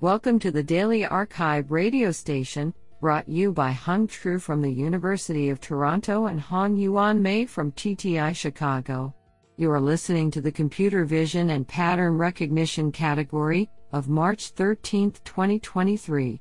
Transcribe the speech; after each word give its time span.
Welcome 0.00 0.40
to 0.40 0.50
the 0.50 0.62
Daily 0.62 1.06
Archive 1.06 1.70
radio 1.70 2.10
station, 2.10 2.74
brought 3.00 3.28
you 3.28 3.52
by 3.52 3.70
Hung 3.70 4.08
Tru 4.08 4.40
from 4.40 4.60
the 4.60 4.70
University 4.70 5.50
of 5.50 5.60
Toronto 5.60 6.26
and 6.26 6.40
Hong 6.40 6.76
Yuan 6.76 7.22
Mei 7.22 7.46
from 7.46 7.70
TTI 7.72 8.34
Chicago. 8.34 9.14
You 9.56 9.70
are 9.70 9.80
listening 9.80 10.32
to 10.32 10.40
the 10.40 10.50
Computer 10.50 11.04
Vision 11.04 11.50
and 11.50 11.66
Pattern 11.66 12.18
Recognition 12.18 12.90
category 12.90 13.70
of 13.92 14.08
March 14.08 14.48
13, 14.48 15.12
2023. 15.24 16.40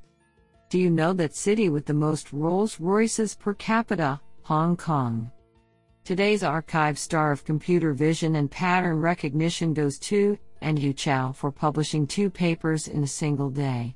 Do 0.70 0.80
you 0.80 0.90
know 0.90 1.14
that 1.14 1.36
city 1.36 1.70
with 1.70 1.86
the 1.86 1.94
most 1.94 2.34
Rolls 2.34 2.80
Royces 2.80 3.36
per 3.36 3.54
capita, 3.54 4.20
Hong 4.42 4.76
Kong? 4.76 5.32
Today's 6.04 6.44
archive 6.44 6.98
star 6.98 7.32
of 7.32 7.46
computer 7.46 7.94
vision 7.94 8.36
and 8.36 8.50
pattern 8.50 9.00
recognition 9.00 9.76
goes 9.76 10.00
to 10.00 10.38
Anyu 10.64 10.96
Chow 10.96 11.34
for 11.34 11.52
publishing 11.52 12.08
two 12.08 12.30
papers 12.30 12.88
in 12.88 13.04
a 13.04 13.08
single 13.08 13.50
day. 13.50 13.96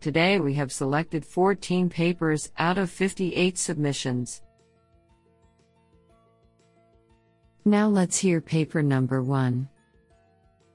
Today 0.00 0.38
we 0.38 0.54
have 0.54 0.70
selected 0.70 1.24
14 1.24 1.88
papers 1.88 2.52
out 2.56 2.78
of 2.78 2.88
58 2.90 3.58
submissions. 3.58 4.42
Now 7.64 7.88
let's 7.88 8.18
hear 8.18 8.40
paper 8.40 8.82
number 8.82 9.22
one. 9.22 9.68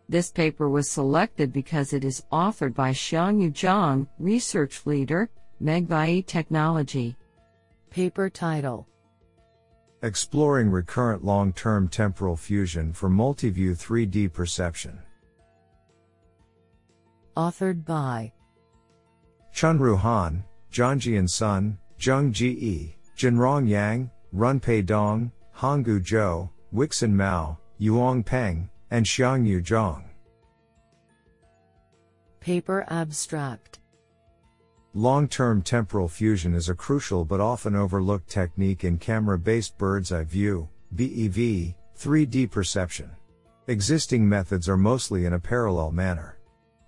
This 0.09 0.31
paper 0.31 0.67
was 0.67 0.89
selected 0.89 1.53
because 1.53 1.93
it 1.93 2.03
is 2.03 2.25
authored 2.31 2.73
by 2.73 2.91
Xiangyu 2.91 3.53
Zhang, 3.53 4.07
research 4.17 4.85
leader, 4.85 5.29
Megvii 5.61 6.25
Technology. 6.25 7.15
Paper 7.91 8.29
title 8.29 8.87
Exploring 10.01 10.71
recurrent 10.71 11.23
long-term 11.23 11.89
temporal 11.89 12.35
fusion 12.35 12.93
for 12.93 13.09
multi-view 13.09 13.73
3D 13.73 14.31
perception. 14.33 14.97
Authored 17.35 17.85
by 17.85 18.31
Chunru 19.53 19.97
Han, 19.97 20.43
Zhangjian 20.71 21.29
Sun, 21.29 21.77
Zheng 21.99 22.31
Ji, 22.31 22.95
Jinrong 23.17 23.67
Yang, 23.67 24.09
Runpei 24.33 24.85
Dong, 24.85 25.31
Hongyu 25.57 25.99
Zhou, 25.99 26.49
Weixin 26.73 27.11
Mao, 27.11 27.57
Yuong 27.79 28.25
Peng, 28.25 28.69
and 28.91 29.05
Xiangyu 29.05 29.61
Zhang. 29.61 30.03
Paper 32.39 32.85
Abstract 32.89 33.79
Long-term 34.93 35.61
temporal 35.61 36.07
fusion 36.07 36.55
is 36.55 36.69
a 36.69 36.73
crucial 36.73 37.23
but 37.23 37.39
often 37.39 37.75
overlooked 37.75 38.27
technique 38.27 38.83
in 38.83 38.97
camera-based 38.97 39.77
bird's-eye 39.77 40.23
view, 40.23 40.67
BEV, 40.95 41.75
3D 41.95 42.49
perception. 42.49 43.11
Existing 43.67 44.27
methods 44.27 44.67
are 44.67 44.77
mostly 44.77 45.25
in 45.25 45.33
a 45.33 45.39
parallel 45.39 45.91
manner. 45.91 46.38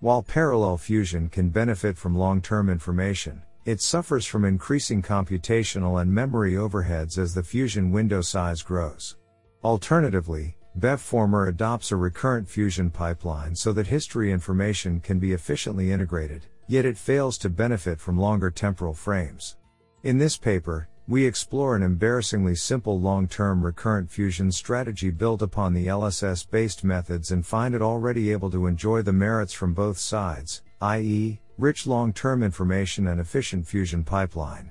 While 0.02 0.24
parallel 0.24 0.78
fusion 0.78 1.28
can 1.28 1.50
benefit 1.50 1.96
from 1.96 2.16
long-term 2.16 2.68
information, 2.68 3.40
it 3.64 3.80
suffers 3.80 4.26
from 4.26 4.44
increasing 4.44 5.00
computational 5.00 6.02
and 6.02 6.12
memory 6.12 6.54
overheads 6.54 7.18
as 7.18 7.34
the 7.34 7.44
fusion 7.44 7.92
window 7.92 8.20
size 8.20 8.62
grows. 8.62 9.16
Alternatively, 9.62 10.56
BEVFormer 10.80 11.48
adopts 11.48 11.92
a 11.92 11.96
recurrent 11.96 12.48
fusion 12.48 12.90
pipeline 12.90 13.54
so 13.54 13.72
that 13.74 13.86
history 13.86 14.32
information 14.32 14.98
can 14.98 15.20
be 15.20 15.34
efficiently 15.34 15.92
integrated, 15.92 16.46
yet 16.66 16.84
it 16.84 16.98
fails 16.98 17.38
to 17.38 17.48
benefit 17.48 18.00
from 18.00 18.18
longer 18.18 18.50
temporal 18.50 18.94
frames. 18.94 19.56
In 20.02 20.18
this 20.18 20.36
paper, 20.36 20.88
we 21.08 21.26
explore 21.26 21.74
an 21.74 21.82
embarrassingly 21.82 22.54
simple 22.54 23.00
long-term 23.00 23.64
recurrent 23.64 24.10
fusion 24.10 24.52
strategy 24.52 25.10
built 25.10 25.42
upon 25.42 25.74
the 25.74 25.86
LSS 25.88 26.48
based 26.48 26.84
methods 26.84 27.32
and 27.32 27.44
find 27.44 27.74
it 27.74 27.82
already 27.82 28.30
able 28.30 28.50
to 28.50 28.66
enjoy 28.66 29.02
the 29.02 29.12
merits 29.12 29.52
from 29.52 29.74
both 29.74 29.98
sides, 29.98 30.62
i.e., 30.80 31.40
rich 31.58 31.86
long-term 31.86 32.42
information 32.42 33.08
and 33.08 33.20
efficient 33.20 33.66
fusion 33.66 34.04
pipeline. 34.04 34.70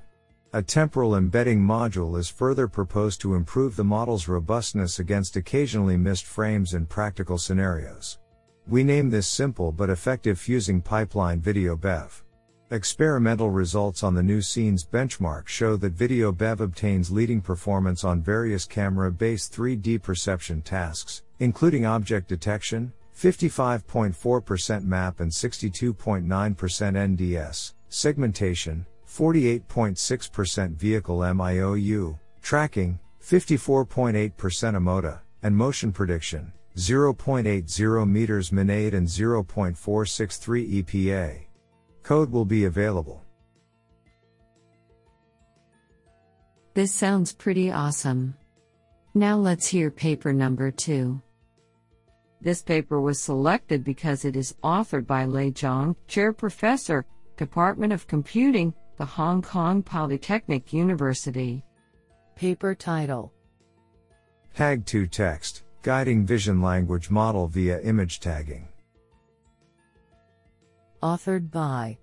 A 0.53 0.61
temporal 0.61 1.15
embedding 1.15 1.59
module 1.61 2.17
is 2.17 2.29
further 2.29 2.67
proposed 2.67 3.21
to 3.21 3.35
improve 3.35 3.75
the 3.75 3.83
model's 3.83 4.27
robustness 4.27 4.99
against 4.99 5.35
occasionally 5.35 5.95
missed 5.95 6.25
frames 6.25 6.73
in 6.73 6.85
practical 6.85 7.37
scenarios. 7.37 8.19
We 8.67 8.83
name 8.83 9.09
this 9.09 9.27
simple 9.27 9.71
but 9.71 9.89
effective 9.89 10.39
fusing 10.39 10.81
pipeline 10.81 11.41
VideoBEV. 11.41 12.21
Experimental 12.71 13.49
results 13.49 14.01
on 14.01 14.15
the 14.15 14.21
nuScenes 14.21 14.87
benchmark 14.87 15.45
show 15.45 15.75
that 15.75 15.93
VideoBEV 15.93 16.61
obtains 16.61 17.11
leading 17.11 17.41
performance 17.41 18.05
on 18.05 18.21
various 18.21 18.63
camera 18.63 19.11
based 19.11 19.53
3D 19.53 20.01
perception 20.01 20.61
tasks, 20.61 21.21
including 21.39 21.85
object 21.85 22.29
detection, 22.29 22.93
55.4% 23.13 24.85
map 24.85 25.19
and 25.19 25.29
62.9% 25.29 26.25
NDS, 26.25 27.73
segmentation, 27.89 28.85
48.6% 29.05 30.75
vehicle 30.77 31.17
mIoU, 31.17 32.17
tracking, 32.41 32.97
54.8% 33.21 34.31
AMOTA, 34.77 35.19
and 35.43 35.53
motion 35.53 35.91
prediction, 35.91 36.53
0.80 36.77 38.07
meters 38.07 38.51
minADE 38.51 38.93
and 38.93 39.05
0.463 39.09 40.83
EPA. 40.85 41.50
Code 42.03 42.31
will 42.31 42.45
be 42.45 42.65
available. 42.65 43.23
This 46.73 46.93
sounds 46.93 47.33
pretty 47.33 47.71
awesome. 47.71 48.35
Now 49.13 49.37
let's 49.37 49.67
hear 49.67 49.91
paper 49.91 50.31
number 50.31 50.71
two. 50.71 51.21
This 52.39 52.61
paper 52.61 53.01
was 53.01 53.21
selected 53.21 53.83
because 53.83 54.25
it 54.25 54.35
is 54.35 54.55
authored 54.63 55.05
by 55.05 55.25
Lei 55.25 55.51
Zhang, 55.51 55.95
Chair 56.07 56.33
Professor, 56.33 57.05
Department 57.37 57.93
of 57.93 58.07
Computing, 58.07 58.73
the 58.97 59.05
Hong 59.05 59.41
Kong 59.41 59.83
Polytechnic 59.83 60.73
University. 60.73 61.63
Paper 62.35 62.73
title 62.73 63.31
Tag2Text, 64.57 65.61
guiding 65.81 66.25
vision 66.25 66.61
language 66.61 67.09
model 67.09 67.47
via 67.47 67.79
image 67.81 68.19
tagging. 68.19 68.70
Authored 71.03 71.49
by 71.49 71.97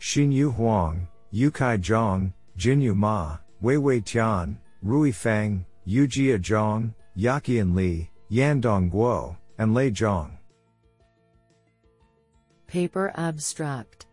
Xinyu 0.00 0.52
Huang, 0.52 1.06
Yukai 1.32 1.78
Zhang, 1.78 2.32
Jinyu 2.58 2.96
Ma, 2.96 3.38
Weiwei 3.62 4.04
Tian, 4.04 4.58
Rui 4.82 5.12
Feng, 5.12 5.64
Yujia 5.86 6.38
Zhang, 6.38 6.92
Yaqian 7.16 7.74
Li, 7.74 8.10
Yandong 8.30 8.90
Guo, 8.90 9.36
and 9.58 9.72
Lei 9.72 9.90
Zhang. 9.90 10.30
Paper 12.66 13.12
Abstract 13.16 14.06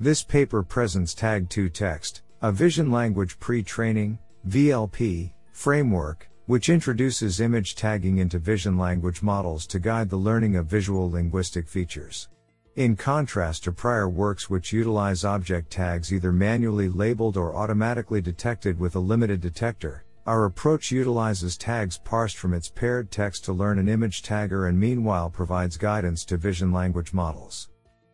This 0.00 0.22
paper 0.22 0.62
presents 0.62 1.14
Tag2Text, 1.14 2.22
a 2.40 2.50
vision 2.50 2.90
language 2.90 3.38
pre-training, 3.40 4.18
VLP, 4.48 5.32
framework, 5.52 6.28
which 6.46 6.68
introduces 6.68 7.40
image 7.40 7.74
tagging 7.74 8.18
into 8.18 8.38
vision 8.38 8.78
language 8.78 9.22
models 9.22 9.66
to 9.66 9.78
guide 9.78 10.08
the 10.08 10.16
learning 10.16 10.56
of 10.56 10.66
visual 10.66 11.10
linguistic 11.10 11.68
features. 11.68 12.28
In 12.76 12.96
contrast 12.96 13.62
to 13.64 13.72
prior 13.72 14.08
works 14.08 14.50
which 14.50 14.72
utilize 14.72 15.24
object 15.24 15.70
tags 15.70 16.12
either 16.12 16.32
manually 16.32 16.88
labeled 16.88 17.36
or 17.36 17.54
automatically 17.54 18.20
detected 18.20 18.80
with 18.80 18.96
a 18.96 18.98
limited 18.98 19.40
detector, 19.40 20.02
our 20.26 20.46
approach 20.46 20.90
utilizes 20.90 21.56
tags 21.56 21.98
parsed 21.98 22.36
from 22.36 22.52
its 22.52 22.68
paired 22.68 23.12
text 23.12 23.44
to 23.44 23.52
learn 23.52 23.78
an 23.78 23.88
image 23.88 24.24
tagger 24.24 24.68
and 24.68 24.76
meanwhile 24.76 25.30
provides 25.30 25.76
guidance 25.76 26.24
to 26.24 26.36
vision 26.36 26.72
language 26.72 27.12
models. 27.12 27.68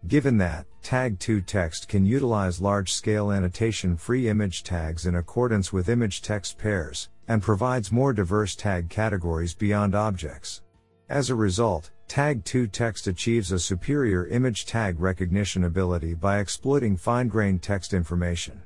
Given 0.09 0.37
that, 0.39 0.67
Tag2Text 0.83 1.89
can 1.89 2.05
utilize 2.05 2.61
large 2.61 2.93
scale 2.93 3.33
annotation 3.33 3.97
free 3.97 4.29
image 4.29 4.63
tags 4.63 5.07
in 5.07 5.15
accordance 5.15 5.73
with 5.73 5.89
image 5.89 6.21
text 6.21 6.59
pairs, 6.59 7.09
and 7.29 7.41
provides 7.41 7.91
more 7.91 8.13
diverse 8.13 8.55
tag 8.55 8.91
categories 8.91 9.55
beyond 9.55 9.95
objects. 9.95 10.61
As 11.09 11.31
a 11.31 11.35
result, 11.35 11.91
Tag2Text 12.11 13.07
achieves 13.07 13.53
a 13.53 13.59
superior 13.61 14.27
image 14.27 14.67
tag 14.67 14.99
recognition 14.99 15.63
ability 15.63 16.15
by 16.15 16.41
exploiting 16.41 16.97
fine 16.97 17.29
grained 17.29 17.63
text 17.63 17.95
information. 17.95 18.61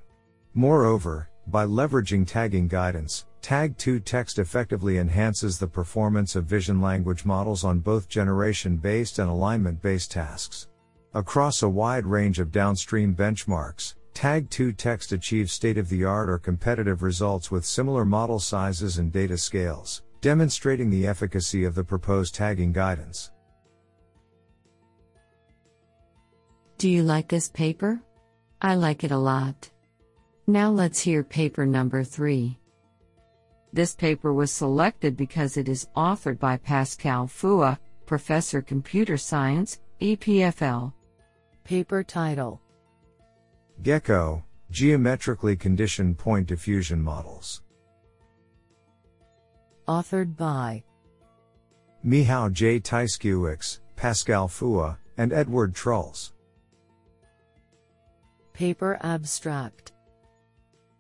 Moreover, 0.55 1.29
by 1.49 1.67
leveraging 1.67 2.27
tagging 2.27 2.69
guidance, 2.69 3.27
Tag2Text 3.43 4.39
effectively 4.39 4.97
enhances 4.97 5.59
the 5.59 5.67
performance 5.67 6.37
of 6.37 6.47
vision 6.47 6.81
language 6.81 7.27
models 7.27 7.65
on 7.65 7.81
both 7.81 8.09
generation 8.09 8.79
based 8.79 9.19
and 9.19 9.29
alignment 9.29 9.83
based 9.83 10.11
tasks. 10.11 10.69
Across 11.13 11.65
a 11.65 11.69
wide 11.69 12.07
range 12.07 12.39
of 12.39 12.51
downstream 12.51 13.15
benchmarks, 13.15 13.93
Tag2Text 14.15 15.13
achieves 15.13 15.53
state 15.53 15.77
of 15.77 15.91
the 15.91 16.03
art 16.03 16.31
or 16.31 16.39
competitive 16.39 17.03
results 17.03 17.51
with 17.51 17.67
similar 17.67 18.07
model 18.07 18.41
sizes 18.41 18.97
and 18.97 19.13
data 19.13 19.37
scales, 19.37 20.03
demonstrating 20.23 20.89
the 20.89 21.07
efficacy 21.07 21.65
of 21.65 21.75
the 21.75 21.85
proposed 21.85 22.35
tagging 22.35 22.73
guidance. 22.73 23.33
Do 26.85 26.91
you 26.91 27.03
like 27.03 27.29
this 27.29 27.49
paper? 27.49 27.99
I 28.61 28.75
like 28.75 29.05
it 29.05 29.11
a 29.11 29.17
lot. 29.17 29.71
Now 30.47 30.71
let's 30.71 31.01
hear 31.01 31.25
paper 31.25 31.65
number 31.65 32.05
three. 32.05 32.59
This 33.73 33.95
paper 33.95 34.35
was 34.35 34.51
selected 34.53 35.17
because 35.17 35.57
it 35.57 35.67
is 35.67 35.89
authored 35.97 36.39
by 36.39 36.59
Pascal 36.59 37.27
Fua, 37.27 37.79
Professor 38.05 38.61
Computer 38.61 39.17
Science, 39.17 39.81
EPFL. 40.03 40.93
Paper 41.65 42.03
title 42.03 42.61
GECCO, 43.83 44.43
Geometrically 44.71 45.57
Conditioned 45.57 46.19
Point 46.19 46.47
Diffusion 46.47 47.01
Models. 47.01 47.63
Authored 49.89 50.37
by 50.37 50.85
Michał 52.05 52.51
J. 52.51 52.79
Tyszkiewicz, 52.79 53.81
Pascal 53.97 54.49
Fua, 54.49 54.99
and 55.17 55.33
Edward 55.33 55.75
Trulls. 55.75 56.34
Paper 58.55 58.97
abstract 59.03 59.91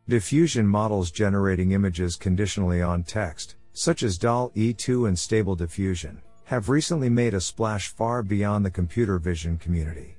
Diffusion 0.09 0.67
models 0.67 1.12
generating 1.12 1.71
images 1.71 2.17
conditionally 2.17 2.83
on 2.83 3.05
text, 3.05 3.55
such 3.73 4.03
as 4.03 4.19
DALL-E 4.19 4.75
2 4.75 5.06
and 5.06 5.17
Stable 5.17 5.55
Diffusion, 5.55 6.21
have 6.47 6.69
recently 6.69 7.09
made 7.09 7.33
a 7.33 7.41
splash 7.41 7.91
far 7.91 8.25
beyond 8.25 8.67
the 8.67 8.73
computer 8.73 9.21
vision 9.21 9.56
community. 9.56 10.17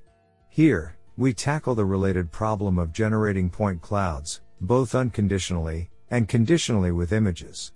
Here, 0.47 0.95
we 1.17 1.33
tackle 1.33 1.75
the 1.75 1.83
related 1.83 2.31
problem 2.31 2.79
of 2.79 2.93
generating 2.93 3.49
point 3.49 3.81
clouds, 3.81 4.39
both 4.61 4.95
unconditionally 4.95 5.89
and 6.11 6.29
conditionally 6.29 6.93
with 6.93 7.11
images. 7.11 7.73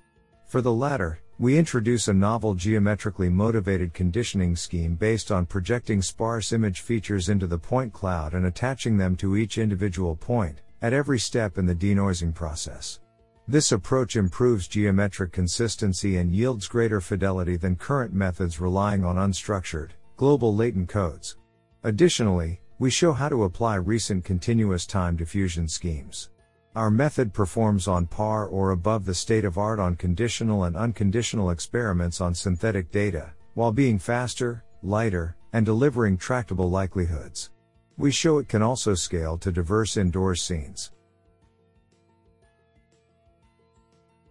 For 0.47 0.61
the 0.61 0.71
latter, 0.71 1.19
we 1.39 1.57
introduce 1.57 2.09
a 2.09 2.13
novel 2.13 2.53
geometrically 2.53 3.29
motivated 3.29 3.93
conditioning 3.93 4.57
scheme 4.57 4.93
based 4.93 5.31
on 5.31 5.45
projecting 5.45 6.01
sparse 6.01 6.51
image 6.51 6.81
features 6.81 7.29
into 7.29 7.47
the 7.47 7.57
point 7.57 7.93
cloud 7.93 8.33
and 8.33 8.45
attaching 8.45 8.97
them 8.97 9.15
to 9.15 9.37
each 9.37 9.57
individual 9.57 10.17
point, 10.17 10.59
at 10.81 10.91
every 10.91 11.17
step 11.17 11.57
in 11.57 11.65
the 11.65 11.73
denoising 11.73 12.35
process. 12.35 12.99
This 13.47 13.71
approach 13.71 14.17
improves 14.17 14.67
geometric 14.67 15.31
consistency 15.31 16.17
and 16.17 16.35
yields 16.35 16.67
greater 16.67 16.99
fidelity 16.99 17.55
than 17.55 17.77
current 17.77 18.13
methods 18.13 18.59
relying 18.59 19.05
on 19.05 19.15
unstructured, 19.15 19.91
global 20.17 20.53
latent 20.53 20.89
codes. 20.89 21.37
Additionally, 21.83 22.59
we 22.79 22.89
show 22.89 23.13
how 23.13 23.29
to 23.29 23.45
apply 23.45 23.75
recent 23.75 24.25
continuous 24.25 24.85
time 24.85 25.15
diffusion 25.15 25.69
schemes. 25.69 26.31
Our 26.75 26.91
method 26.91 27.33
performs 27.33 27.87
on 27.87 28.05
par 28.05 28.45
or 28.45 28.71
above 28.71 29.03
the 29.03 29.15
state 29.15 29.43
of 29.43 29.57
art 29.57 29.79
on 29.79 29.95
conditional 29.95 30.65
and 30.65 30.75
unconditional 30.75 31.49
experiments 31.49 32.21
on 32.21 32.35
synthetic 32.35 32.91
data, 32.91 33.33
while 33.55 33.71
being 33.71 33.97
faster, 33.97 34.63
lighter, 34.83 35.35
and 35.51 35.65
delivering 35.65 36.15
tractable 36.15 36.69
likelihoods. 36.69 37.49
We 37.97 38.11
show 38.11 38.37
it 38.37 38.47
can 38.47 38.61
also 38.61 38.93
scale 38.93 39.37
to 39.39 39.51
diverse 39.51 39.97
indoor 39.97 40.35
scenes. 40.35 40.91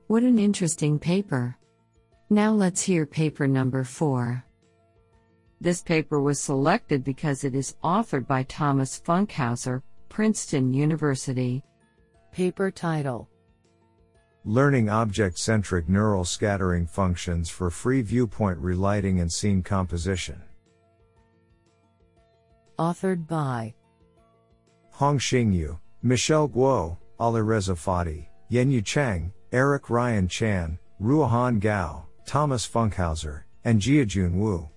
What 0.07 0.23
an 0.23 0.39
interesting 0.39 0.99
paper. 0.99 1.57
Now 2.31 2.53
let's 2.53 2.83
hear 2.83 3.05
paper 3.05 3.49
number 3.49 3.83
4. 3.83 4.45
This 5.61 5.83
paper 5.83 6.21
was 6.21 6.41
selected 6.41 7.03
because 7.03 7.43
it 7.43 7.57
is 7.57 7.75
authored 7.83 8.29
by 8.29 8.45
Thomas 8.45 9.03
Funkhouser, 9.05 9.83
Princeton 10.09 10.73
University. 10.73 11.65
Paper 12.39 12.71
title 12.71 13.29
Learning 14.45 14.89
object 14.89 15.37
centric 15.41 15.89
neural 15.89 16.25
scattering 16.25 16.87
functions 16.87 17.51
for 17.51 17.69
free 17.69 18.01
viewpoint 18.01 18.57
relighting 18.59 19.19
and 19.19 19.33
scene 19.33 19.61
composition. 19.61 20.41
Authored 22.79 23.27
by 23.27 23.75
Hongxing 24.95 25.53
Yu, 25.53 25.81
Michelle 26.01 26.49
Guo, 26.49 26.97
Alireza 27.19 27.75
Fathi, 27.75 28.29
Yenyu 28.53 28.85
Chang, 28.85 29.33
Eric 29.51 29.91
Ryan 29.91 30.29
Chan, 30.29 30.79
Ruohan 31.03 31.59
Gao, 31.59 32.07
Thomas 32.25 32.65
Funkhouser, 32.69 33.43
and 33.65 33.81
Jiajun 33.81 34.35
Wu. 34.35 34.69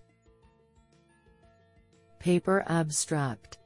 Paper 2.17 2.63
abstract 2.65 3.59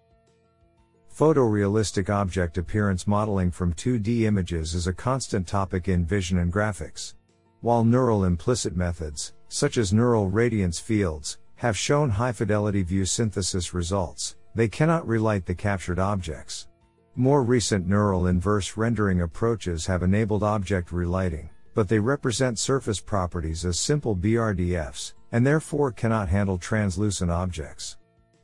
Photorealistic 1.18 2.10
object 2.10 2.58
appearance 2.58 3.08
modeling 3.08 3.50
from 3.50 3.74
2D 3.74 4.24
images 4.24 4.76
is 4.76 4.88
a 4.88 4.94
constant 4.94 5.48
topic 5.48 5.88
in 5.88 6.04
vision 6.04 6.40
and 6.40 6.52
graphics. 6.52 7.14
While 7.62 7.86
neural 7.86 8.26
implicit 8.26 8.76
methods, 8.76 9.34
such 9.48 9.78
as 9.78 9.94
neural 9.94 10.30
radiance 10.30 10.78
fields, 10.78 11.38
have 11.56 11.78
shown 11.78 12.10
high 12.10 12.34
fidelity 12.34 12.84
view 12.84 13.06
synthesis 13.06 13.74
results, 13.74 14.36
they 14.56 14.68
cannot 14.68 15.08
relight 15.08 15.46
the 15.46 15.56
captured 15.56 16.00
objects. 16.00 16.68
More 17.16 17.44
recent 17.44 17.88
neural 17.88 18.28
inverse 18.28 18.76
rendering 18.76 19.22
approaches 19.22 19.86
have 19.86 20.04
enabled 20.04 20.44
object 20.44 20.92
relighting, 20.92 21.50
but 21.74 21.88
they 21.88 22.00
represent 22.00 22.60
surface 22.60 23.00
properties 23.00 23.64
as 23.64 23.80
simple 23.80 24.18
BRDFs, 24.18 25.14
and 25.32 25.48
therefore 25.48 25.94
cannot 25.94 26.28
handle 26.28 26.58
translucent 26.58 27.32
objects. 27.32 27.96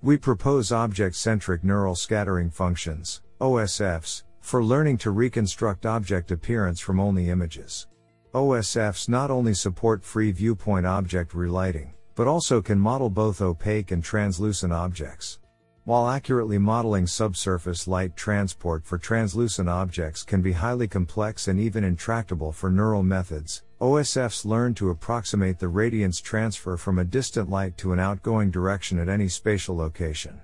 We 0.03 0.17
propose 0.17 0.71
object 0.71 1.15
centric 1.15 1.63
neural 1.63 1.93
scattering 1.93 2.49
functions, 2.49 3.21
OSFs, 3.39 4.23
for 4.39 4.63
learning 4.63 4.97
to 4.99 5.11
reconstruct 5.11 5.85
object 5.85 6.31
appearance 6.31 6.79
from 6.79 6.99
only 6.99 7.29
images. 7.29 7.85
OSFs 8.33 9.07
not 9.07 9.29
only 9.29 9.53
support 9.53 10.03
free 10.03 10.31
viewpoint 10.31 10.87
object 10.87 11.35
relighting, 11.35 11.93
but 12.15 12.27
also 12.27 12.63
can 12.63 12.79
model 12.79 13.11
both 13.11 13.41
opaque 13.41 13.91
and 13.91 14.03
translucent 14.03 14.73
objects. 14.73 15.37
While 15.83 16.09
accurately 16.09 16.57
modeling 16.57 17.05
subsurface 17.05 17.87
light 17.87 18.15
transport 18.15 18.83
for 18.83 18.97
translucent 18.97 19.69
objects 19.69 20.23
can 20.23 20.41
be 20.41 20.53
highly 20.53 20.87
complex 20.87 21.47
and 21.47 21.59
even 21.59 21.83
intractable 21.83 22.51
for 22.51 22.71
neural 22.71 23.03
methods, 23.03 23.61
OSFs 23.81 24.45
learn 24.45 24.75
to 24.75 24.91
approximate 24.91 25.57
the 25.57 25.67
radiance 25.67 26.21
transfer 26.21 26.77
from 26.77 26.99
a 26.99 27.03
distant 27.03 27.49
light 27.49 27.75
to 27.77 27.93
an 27.93 27.99
outgoing 27.99 28.51
direction 28.51 28.99
at 28.99 29.09
any 29.09 29.27
spatial 29.27 29.75
location. 29.75 30.39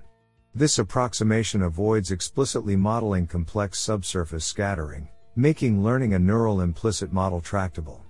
This 0.56 0.80
approximation 0.80 1.62
avoids 1.62 2.10
explicitly 2.10 2.74
modeling 2.74 3.28
complex 3.28 3.78
subsurface 3.78 4.44
scattering, 4.44 5.08
making 5.36 5.84
learning 5.84 6.14
a 6.14 6.18
neural 6.18 6.62
implicit 6.62 7.12
model 7.12 7.40
tractable. 7.40 8.04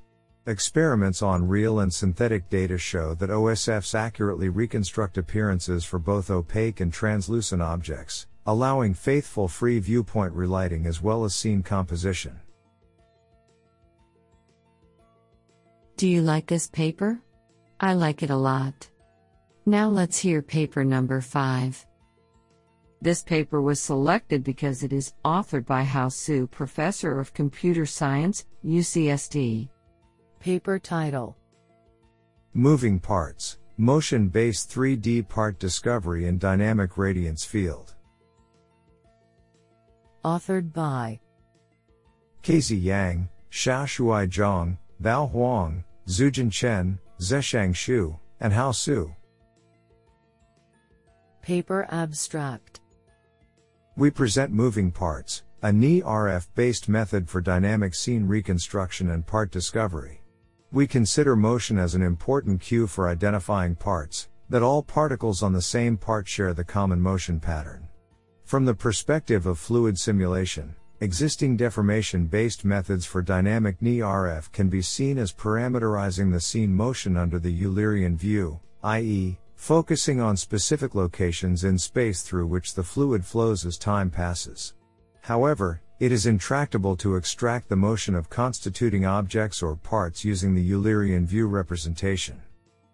Experiments 0.47 1.21
on 1.21 1.47
real 1.47 1.81
and 1.81 1.93
synthetic 1.93 2.49
data 2.49 2.79
show 2.79 3.13
that 3.17 3.29
OSFs 3.29 3.95
accurately 3.95 4.49
reconstruct 4.49 5.19
appearances 5.19 5.85
for 5.85 5.99
both 5.99 6.31
opaque 6.31 6.81
and 6.81 6.91
translucent 6.91 7.61
objects, 7.61 8.27
allowing 8.47 8.95
faithful 8.95 9.47
free 9.47 9.79
viewpoint 9.79 10.33
relighting 10.33 10.87
as 10.87 11.03
well 11.03 11.23
as 11.27 11.35
scene 11.35 11.63
composition. 11.63 12.41
Do 15.99 16.07
you 16.07 16.23
like 16.23 16.47
this 16.47 16.69
paper? 16.69 17.21
I 17.81 17.95
like 17.95 18.23
it 18.23 18.31
a 18.31 18.37
lot. 18.37 18.89
Now 19.67 19.89
let's 19.89 20.17
hear 20.17 20.43
paper 20.43 20.85
number 20.85 21.21
5. 21.21 21.85
This 23.03 23.25
paper 23.25 23.61
was 23.61 23.81
selected 23.81 24.45
because 24.45 24.85
it 24.85 24.93
is 24.93 25.15
authored 25.25 25.67
by 25.67 25.83
Hao 25.83 26.09
Su, 26.09 26.47
Professor 26.47 27.19
of 27.19 27.35
Computer 27.35 27.85
Science, 27.85 28.47
UCSD. 28.65 29.69
Paper 30.39 30.79
title 30.79 31.37
Moving 32.55 33.01
Parts 33.01 33.59
Motion 33.77 34.29
Based 34.29 34.71
3D 34.71 35.27
Part 35.29 35.59
Discovery 35.59 36.27
in 36.27 36.39
Dynamic 36.39 36.97
Radiance 36.97 37.45
Field. 37.45 37.97
Authored 40.25 40.73
by 40.73 41.19
Casey 42.43 42.77
Yang, 42.77 43.29
Xiaoshuai 43.51 44.29
Zhang, 44.29 44.79
Bao 45.03 45.29
Huang, 45.31 45.83
Zhujin 46.09 46.51
Chen, 46.51 46.99
Zexiang 47.21 47.75
Xu, 47.75 48.19
and 48.41 48.51
Hao 48.51 48.73
Su. 48.73 49.15
Paper 51.43 51.87
abstract 51.91 52.81
We 53.95 54.11
present 54.11 54.51
moving 54.51 54.91
parts, 54.91 55.43
a 55.63 55.69
NeRF 55.69 56.47
based 56.55 56.89
method 56.89 57.29
for 57.29 57.43
dynamic 57.43 57.95
scene 57.95 58.27
reconstruction 58.27 59.11
and 59.11 59.27
part 59.27 59.51
discovery. 59.51 60.23
We 60.73 60.87
consider 60.87 61.37
motion 61.37 61.79
as 61.79 61.95
an 61.95 62.03
important 62.03 62.63
cue 62.63 62.87
for 62.87 63.07
identifying 63.07 63.75
parts, 63.75 64.31
that 64.49 64.63
all 64.63 64.83
particles 64.83 65.43
on 65.43 65.53
the 65.53 65.61
same 65.61 65.99
part 65.99 66.27
share 66.27 66.55
the 66.55 66.65
common 66.65 67.03
motion 67.03 67.39
pattern. 67.39 67.87
From 68.45 68.65
the 68.65 68.75
perspective 68.75 69.45
of 69.45 69.59
fluid 69.59 69.99
simulation, 69.99 70.75
existing 71.01 71.57
deformation 71.57 72.27
based 72.27 72.65
methods 72.65 73.07
for 73.07 73.23
dynamic 73.23 73.79
NeRF 73.81 74.51
can 74.53 74.69
be 74.69 74.83
seen 74.83 75.19
as 75.19 75.33
parameterizing 75.33 76.33
the 76.33 76.41
scene 76.41 76.75
motion 76.75 77.17
under 77.17 77.39
the 77.39 77.63
Eulerian 77.63 78.17
view, 78.17 78.59
i.e., 78.83 79.39
focusing 79.55 80.21
on 80.21 80.37
specific 80.37 80.95
locations 80.95 81.65
in 81.65 81.79
space 81.79 82.23
through 82.23 82.47
which 82.47 82.75
the 82.75 82.83
fluid 82.83 83.25
flows 83.25 83.65
as 83.65 83.79
time 83.79 84.11
passes. 84.11 84.75
However, 85.23 85.81
it 86.01 86.13
is 86.13 86.27
intractable 86.27 86.97
to 86.97 87.17
extract 87.17 87.69
the 87.69 87.77
motion 87.77 88.15
of 88.15 88.31
constituting 88.31 89.05
objects 89.05 89.63
or 89.63 89.75
parts 89.77 90.25
using 90.25 90.55
the 90.55 90.71
Eulerian 90.71 91.27
view 91.27 91.49
representation. 91.49 92.41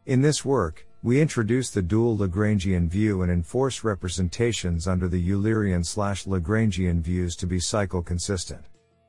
In 0.07 0.23
this 0.23 0.45
work, 0.45 0.87
we 1.05 1.21
introduce 1.21 1.69
the 1.69 1.83
dual 1.83 2.17
Lagrangian 2.17 2.89
view 2.89 3.21
and 3.21 3.31
enforce 3.31 3.85
representations 3.85 4.89
under 4.89 5.07
the 5.07 5.29
Eulerian 5.29 5.85
slash 5.85 6.25
Lagrangian 6.25 7.03
views 7.03 7.37
to 7.37 7.47
be 7.47 7.61
cycle 7.61 8.01
consistent. 8.01 8.65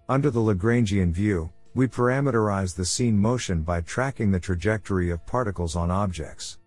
Under 0.10 0.30
the 0.30 0.42
Lagrangian 0.42 1.14
view, 1.14 1.54
we 1.74 1.88
parameterize 1.88 2.75
the 2.75 2.84
scene 2.84 3.18
motion 3.18 3.62
by 3.62 3.80
tracking 3.80 4.30
the 4.30 4.42
trajectory 4.42 5.10
of 5.10 5.25
particles 5.25 5.78
on 5.78 5.90
objects. 5.90 6.58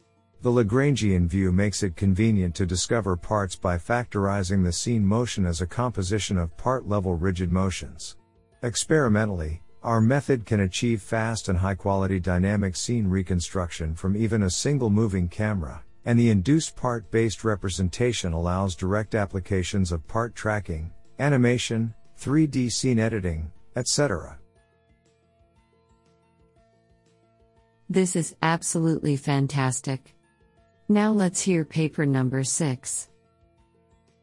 The 0.41 0.51
Lagrangian 0.51 1.27
view 1.27 1.53
makes 1.53 1.83
it 1.83 1.95
convenient 1.95 2.55
to 2.55 2.65
discover 2.65 3.15
parts 3.15 3.55
by 3.55 3.77
factorizing 3.77 4.65
the 4.65 4.73
scene 4.73 5.05
motion 5.05 5.45
as 5.45 5.61
a 5.61 5.67
composition 5.67 6.39
of 6.39 6.57
part 6.57 6.89
level 6.89 7.17
rigid 7.17 7.53
motions. 7.53 8.17
Experimentally, 8.63 9.61
our 9.83 10.01
method 10.01 10.45
can 10.45 10.61
achieve 10.61 11.01
fast 11.01 11.49
and 11.49 11.59
high 11.59 11.75
quality 11.75 12.19
dynamic 12.19 12.75
scene 12.75 13.09
reconstruction 13.09 13.95
from 13.95 14.17
even 14.17 14.43
a 14.43 14.51
single 14.51 14.91
moving 14.91 15.29
camera, 15.29 15.83
and 16.05 16.19
the 16.19 16.31
induced 16.31 16.75
part 16.75 17.11
based 17.11 17.45
representation 17.45 18.33
allows 18.33 18.75
direct 18.75 19.15
applications 19.15 19.93
of 19.93 20.07
part 20.09 20.35
tracking, 20.35 20.91
animation, 21.19 21.95
3D 22.19 22.73
scene 22.73 22.99
editing, 22.99 23.51
etc. 23.77 24.39
This 27.89 28.17
is 28.17 28.35
absolutely 28.43 29.17
fantastic. 29.17 30.15
Now 30.89 31.13
let's 31.13 31.41
hear 31.41 31.65
paper 31.65 32.05
number 32.05 32.43
6. 32.43 33.09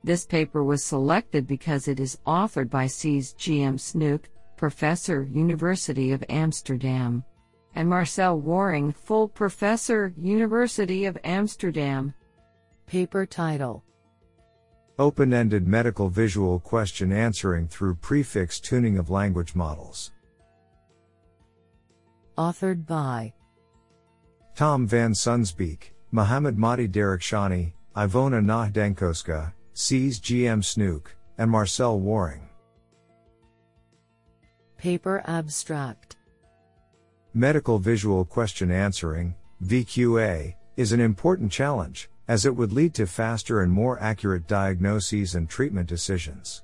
This 0.04 0.26
paper 0.26 0.64
was 0.64 0.84
selected 0.84 1.48
because 1.48 1.88
it 1.88 2.00
is 2.00 2.20
authored 2.28 2.70
by 2.70 2.86
Cees 2.88 3.34
GM 3.40 3.80
Snoek, 3.80 4.26
Professor, 4.58 5.24
University 5.24 6.12
of 6.12 6.24
Amsterdam, 6.30 7.24
and 7.76 7.90
Marcel 7.90 8.40
Worring, 8.40 8.92
Full 8.92 9.28
Professor, 9.28 10.14
University 10.18 11.06
of 11.06 11.18
Amsterdam. 11.24 12.14
Paper 12.88 13.26
title 13.26 13.84
Open 14.98 15.34
ended 15.34 15.68
medical 15.68 16.08
visual 16.08 16.60
question 16.60 17.12
answering 17.12 17.68
through 17.68 17.96
prefix 17.96 18.60
tuning 18.60 18.98
of 18.98 19.10
language 19.10 19.56
models. 19.56 20.12
Authored 22.38 22.86
by 22.86 23.34
Tom 24.56 24.88
van 24.88 25.12
Sonsbeek, 25.12 25.92
Mohammed 26.12 26.58
Mahdi 26.58 26.88
Derakhshani, 26.88 27.74
Ivona 27.96 28.42
Najdenkoska, 28.42 29.54
Cees 29.74 30.20
GM 30.22 30.64
Snoek, 30.64 31.08
and 31.38 31.52
Marcel 31.52 32.00
Worring. 32.00 32.45
Paper 34.86 35.24
abstract 35.26 36.16
Medical 37.34 37.80
visual 37.80 38.24
question 38.24 38.70
answering, 38.70 39.34
VQA, 39.64 40.54
is 40.78 40.92
an 40.92 41.00
important 41.00 41.52
challenge, 41.52 42.08
as 42.28 42.46
it 42.46 42.56
would 42.56 42.72
lead 42.72 42.94
to 42.94 43.08
faster 43.08 43.62
and 43.62 43.72
more 43.72 44.00
accurate 44.00 44.48
diagnoses 44.48 45.34
and 45.34 45.50
treatment 45.50 45.90
decisions. 45.90 46.62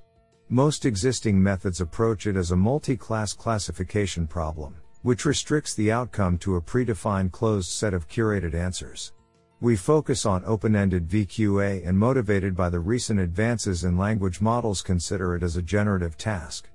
Most 0.48 0.84
existing 0.84 1.42
methods 1.42 1.80
approach 1.80 2.28
it 2.28 2.36
as 2.36 2.52
a 2.52 2.56
multi 2.56 2.96
class 2.96 3.32
classification 3.32 4.28
problem, 4.28 4.76
which 5.02 5.24
restricts 5.24 5.74
the 5.74 5.90
outcome 5.90 6.38
to 6.38 6.54
a 6.54 6.62
predefined 6.62 7.32
closed 7.32 7.72
set 7.72 7.92
of 7.92 8.06
curated 8.06 8.54
answers. 8.54 9.14
We 9.60 9.74
focus 9.74 10.26
on 10.26 10.44
open 10.44 10.76
ended 10.76 11.08
VQA 11.08 11.84
and 11.84 11.98
motivated 11.98 12.54
by 12.54 12.70
the 12.70 12.78
recent 12.78 13.18
advances 13.18 13.82
in 13.82 13.98
language 13.98 14.40
models 14.40 14.80
consider 14.80 15.34
it 15.34 15.42
as 15.42 15.56
a 15.56 15.62
generative 15.62 16.16
task. 16.16 16.68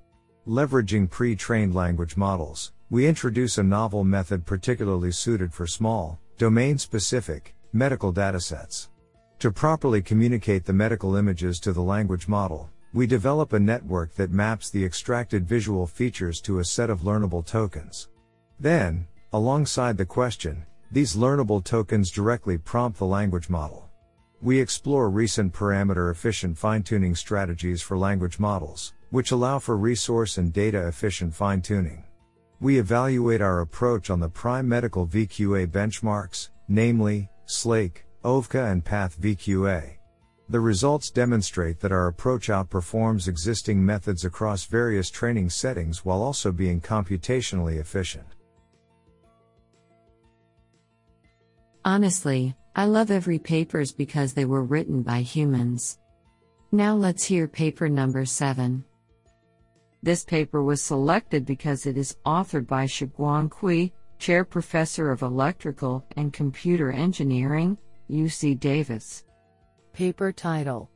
Leveraging 0.48 1.10
pre 1.10 1.36
trained 1.36 1.74
language 1.74 2.16
models, 2.16 2.72
we 2.88 3.06
introduce 3.06 3.58
a 3.58 3.62
novel 3.62 4.02
method 4.02 4.46
particularly 4.46 5.12
suited 5.12 5.52
for 5.52 5.66
small, 5.66 6.18
domain 6.38 6.78
specific, 6.78 7.54
medical 7.74 8.14
datasets. 8.14 8.88
To 9.40 9.52
properly 9.52 10.00
communicate 10.00 10.64
the 10.64 10.72
medical 10.72 11.16
images 11.16 11.60
to 11.60 11.74
the 11.74 11.82
language 11.82 12.28
model, 12.28 12.70
we 12.94 13.06
develop 13.06 13.52
a 13.52 13.60
network 13.60 14.14
that 14.14 14.30
maps 14.30 14.70
the 14.70 14.82
extracted 14.82 15.46
visual 15.46 15.86
features 15.86 16.40
to 16.40 16.60
a 16.60 16.64
set 16.64 16.88
of 16.88 17.02
learnable 17.02 17.44
tokens. 17.44 18.08
Then, 18.58 19.06
alongside 19.34 19.98
the 19.98 20.06
question, 20.06 20.64
these 20.90 21.14
learnable 21.14 21.62
tokens 21.62 22.10
directly 22.10 22.56
prompt 22.56 22.98
the 22.98 23.04
language 23.04 23.50
model. 23.50 23.90
We 24.40 24.58
explore 24.58 25.10
recent 25.10 25.52
parameter 25.52 26.10
efficient 26.10 26.56
fine 26.56 26.84
tuning 26.84 27.14
strategies 27.16 27.82
for 27.82 27.98
language 27.98 28.38
models, 28.38 28.94
which 29.10 29.30
allow 29.30 29.58
for 29.58 29.76
resource 29.76 30.38
and 30.38 30.52
data 30.52 30.86
efficient 30.86 31.34
fine 31.34 31.62
tuning. 31.62 32.04
We 32.60 32.78
evaluate 32.78 33.40
our 33.40 33.60
approach 33.60 34.10
on 34.10 34.20
the 34.20 34.28
prime 34.28 34.68
medical 34.68 35.06
VQA 35.06 35.68
benchmarks, 35.68 36.48
namely, 36.68 37.30
SLAKE, 37.46 38.04
OVQA 38.24 38.72
and 38.72 38.84
PathVQA. 38.84 39.98
The 40.50 40.60
results 40.60 41.10
demonstrate 41.10 41.78
that 41.80 41.92
our 41.92 42.06
approach 42.06 42.48
outperforms 42.48 43.28
existing 43.28 43.84
methods 43.84 44.24
across 44.24 44.64
various 44.64 45.10
training 45.10 45.50
settings 45.50 46.04
while 46.04 46.22
also 46.22 46.52
being 46.52 46.80
computationally 46.80 47.78
efficient. 47.78 48.26
Honestly, 51.84 52.54
I 52.74 52.86
love 52.86 53.10
every 53.10 53.38
papers 53.38 53.92
because 53.92 54.32
they 54.32 54.44
were 54.44 54.64
written 54.64 55.02
by 55.02 55.20
humans. 55.20 55.98
Now 56.72 56.94
let's 56.94 57.24
hear 57.24 57.46
paper 57.46 57.88
number 57.88 58.24
7. 58.24 58.84
This 60.02 60.24
paper 60.24 60.62
was 60.62 60.82
selected 60.82 61.44
because 61.44 61.86
it 61.86 61.96
is 61.96 62.16
authored 62.24 62.66
by 62.66 62.86
Shuguang 62.86 63.50
Cui, 63.50 63.92
Chair 64.18 64.44
Professor 64.44 65.10
of 65.10 65.22
Electrical 65.22 66.04
and 66.16 66.32
Computer 66.32 66.92
Engineering, 66.92 67.76
UC 68.08 68.60
Davis. 68.60 69.24
Paper 69.92 70.30
title 70.32 70.88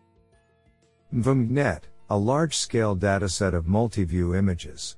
MVImgNet, 1.13 1.83
a 2.11 2.17
large 2.17 2.57
scale 2.57 2.97
dataset 2.97 3.55
of 3.55 3.67
multi-view 3.67 4.37
images. 4.37 4.97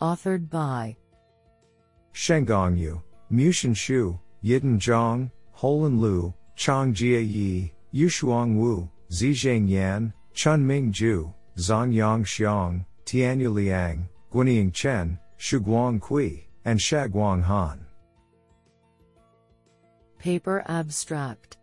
Authored 0.00 0.50
by 0.50 0.96
Shengong 2.12 2.78
Yu, 2.78 3.02
Muxian 3.32 3.74
Xu, 3.74 4.18
Yiden 4.44 4.78
Zhang, 4.78 5.30
Holan 5.56 5.98
Lu, 5.98 6.34
Chang 6.56 6.92
Jie 6.92 7.22
Yi, 7.22 7.72
Yushuang 7.94 8.56
Wu, 8.56 8.88
Zizheng 9.10 9.68
Yan, 9.68 10.12
Chunming 10.34 10.92
Zhu, 10.92 11.32
Zongyang 11.56 12.24
Xiang, 12.24 12.84
Tianyu 13.04 13.52
Liang, 13.52 14.08
Guanying 14.32 14.72
Chen, 14.72 15.18
Shuguang 15.38 16.00
Cui, 16.00 16.48
and 16.64 16.78
Xiaoguang 16.78 17.42
Han. 17.42 17.86
Paper 20.18 20.62
abstract 20.66 21.56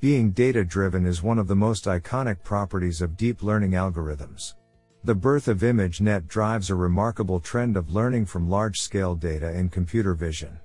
Being 0.00 0.30
data 0.30 0.64
driven 0.64 1.06
is 1.06 1.22
one 1.22 1.38
of 1.38 1.48
the 1.48 1.56
most 1.56 1.84
iconic 1.86 2.42
properties 2.42 3.02
of 3.02 3.16
deep 3.16 3.42
learning 3.42 3.72
algorithms. 3.72 4.54
The 5.04 5.14
birth 5.14 5.48
of 5.48 5.58
ImageNet 5.58 6.28
drives 6.28 6.70
a 6.70 6.76
remarkable 6.76 7.40
trend 7.40 7.76
of 7.76 7.92
learning 7.92 8.26
from 8.26 8.48
large 8.48 8.80
scale 8.80 9.16
data 9.16 9.52
in 9.52 9.68
computer 9.68 10.14
vision. 10.14 10.60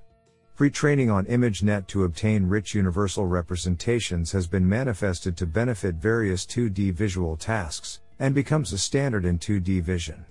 Pre-training 0.58 1.12
on 1.12 1.28
ImageNet 1.28 1.86
to 1.86 2.06
obtain 2.06 2.48
rich 2.48 2.74
universal 2.74 3.28
representations 3.28 4.32
has 4.32 4.48
been 4.48 4.68
manifested 4.68 5.38
to 5.38 5.46
benefit 5.46 5.94
various 5.98 6.48
2D 6.48 6.94
visual 6.94 7.38
tasks, 7.38 8.02
and 8.18 8.34
becomes 8.34 8.74
a 8.74 8.78
standard 8.80 9.24
in 9.24 9.38
2D 9.38 9.84
vision. 9.84 10.26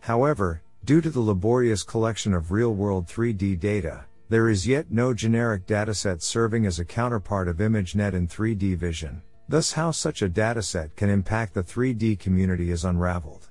However, 0.00 0.62
due 0.86 1.02
to 1.02 1.10
the 1.10 1.20
laborious 1.20 1.82
collection 1.82 2.32
of 2.32 2.52
real-world 2.52 3.06
3D 3.06 3.60
data, 3.60 4.06
there 4.30 4.48
is 4.48 4.66
yet 4.66 4.90
no 4.90 5.12
generic 5.12 5.66
dataset 5.66 6.22
serving 6.22 6.64
as 6.64 6.78
a 6.78 6.84
counterpart 6.86 7.46
of 7.46 7.58
ImageNet 7.58 8.14
in 8.14 8.26
3D 8.26 8.78
vision, 8.78 9.20
thus 9.46 9.72
how 9.72 9.90
such 9.90 10.22
a 10.22 10.28
dataset 10.30 10.96
can 10.96 11.10
impact 11.10 11.52
the 11.52 11.62
3D 11.62 12.18
community 12.18 12.70
is 12.70 12.86
unraveled. 12.86 13.50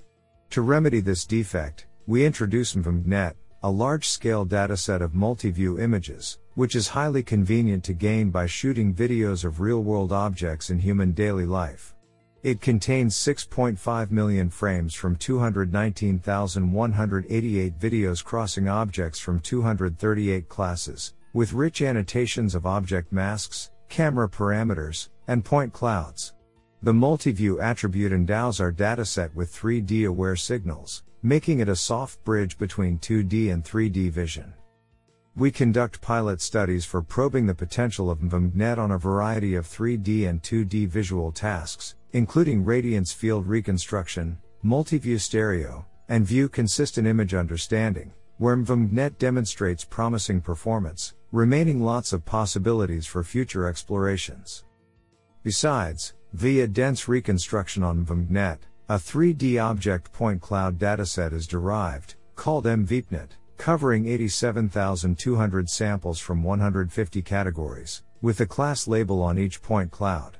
To 0.49 0.63
remedy 0.63 1.01
this 1.01 1.23
defect, 1.23 1.85
we 2.07 2.25
introduce 2.25 2.73
MVImgNet, 2.73 3.35
a 3.65 3.65
large-scale 3.65 4.45
dataset 4.45 5.01
of 5.01 5.15
multi-view 5.15 5.79
images, 5.79 6.37
which 6.53 6.75
is 6.75 6.89
highly 6.89 7.23
convenient 7.23 7.83
to 7.83 7.93
gain 7.93 8.29
by 8.29 8.45
shooting 8.45 8.93
videos 8.93 9.43
of 9.43 9.59
real-world 9.59 10.11
objects 10.11 10.69
in 10.69 10.77
human 10.77 11.13
daily 11.13 11.47
life. 11.47 11.95
It 12.43 12.61
contains 12.61 13.15
6.5 13.15 14.11
million 14.11 14.51
frames 14.51 14.93
from 14.93 15.15
219,188 15.15 17.79
videos 17.79 18.23
crossing 18.23 18.69
objects 18.69 19.17
from 19.17 19.39
238 19.39 20.47
classes, 20.47 21.15
with 21.33 21.53
rich 21.53 21.81
annotations 21.81 22.53
of 22.53 22.67
object 22.67 23.11
masks, 23.11 23.71
camera 23.89 24.29
parameters, 24.29 25.09
and 25.27 25.43
point 25.43 25.73
clouds. 25.73 26.35
The 26.83 26.93
multi-view 26.93 27.61
attribute 27.61 28.11
endows 28.11 28.59
our 28.59 28.71
dataset 28.71 29.33
with 29.33 29.51
3D 29.51 30.07
aware 30.07 30.35
signals, 30.35 31.01
making 31.21 31.59
it 31.59 31.69
a 31.69 31.75
soft 31.75 32.23
bridge 32.23 32.57
between 32.57 32.99
2D 32.99 33.51
and 33.51 33.63
3D 33.63 34.09
vision. 34.11 34.53
We 35.35 35.51
conduct 35.51 36.01
pilot 36.01 36.39
studies 36.39 36.85
for 36.85 37.01
probing 37.01 37.45
the 37.45 37.53
potential 37.53 38.09
of 38.09 38.19
MVImgNet 38.19 38.77
on 38.77 38.91
a 38.91 38.97
variety 38.97 39.55
of 39.55 39.67
3D 39.67 40.29
and 40.29 40.41
2D 40.41 40.87
visual 40.87 41.31
tasks, 41.31 41.95
including 42.13 42.63
radiance 42.63 43.11
field 43.11 43.45
reconstruction, 43.45 44.37
multi-view 44.61 45.17
stereo, 45.17 45.85
and 46.07 46.25
view 46.25 46.47
consistent 46.47 47.05
image 47.05 47.33
understanding, 47.33 48.13
where 48.37 48.55
MVImgNet 48.55 49.17
demonstrates 49.17 49.83
promising 49.83 50.39
performance, 50.39 51.15
remaining 51.31 51.83
lots 51.83 52.13
of 52.13 52.23
possibilities 52.23 53.05
for 53.05 53.23
future 53.23 53.67
explorations. 53.67 54.63
Besides, 55.43 56.13
via 56.33 56.67
dense 56.67 57.07
reconstruction 57.07 57.83
on 57.83 58.05
MVImgNet, 58.05 58.59
a 58.87 58.95
3D 58.95 59.59
object 59.59 60.11
point 60.13 60.39
cloud 60.39 60.77
dataset 60.77 61.33
is 61.33 61.47
derived, 61.47 62.15
called 62.35 62.65
MVPNet, 62.65 63.29
covering 63.57 64.07
87,200 64.07 65.67
samples 65.67 66.19
from 66.19 66.43
150 66.43 67.21
categories, 67.23 68.03
with 68.21 68.37
the 68.37 68.45
class 68.45 68.87
label 68.87 69.23
on 69.23 69.39
each 69.39 69.61
point 69.63 69.89
cloud. 69.89 70.37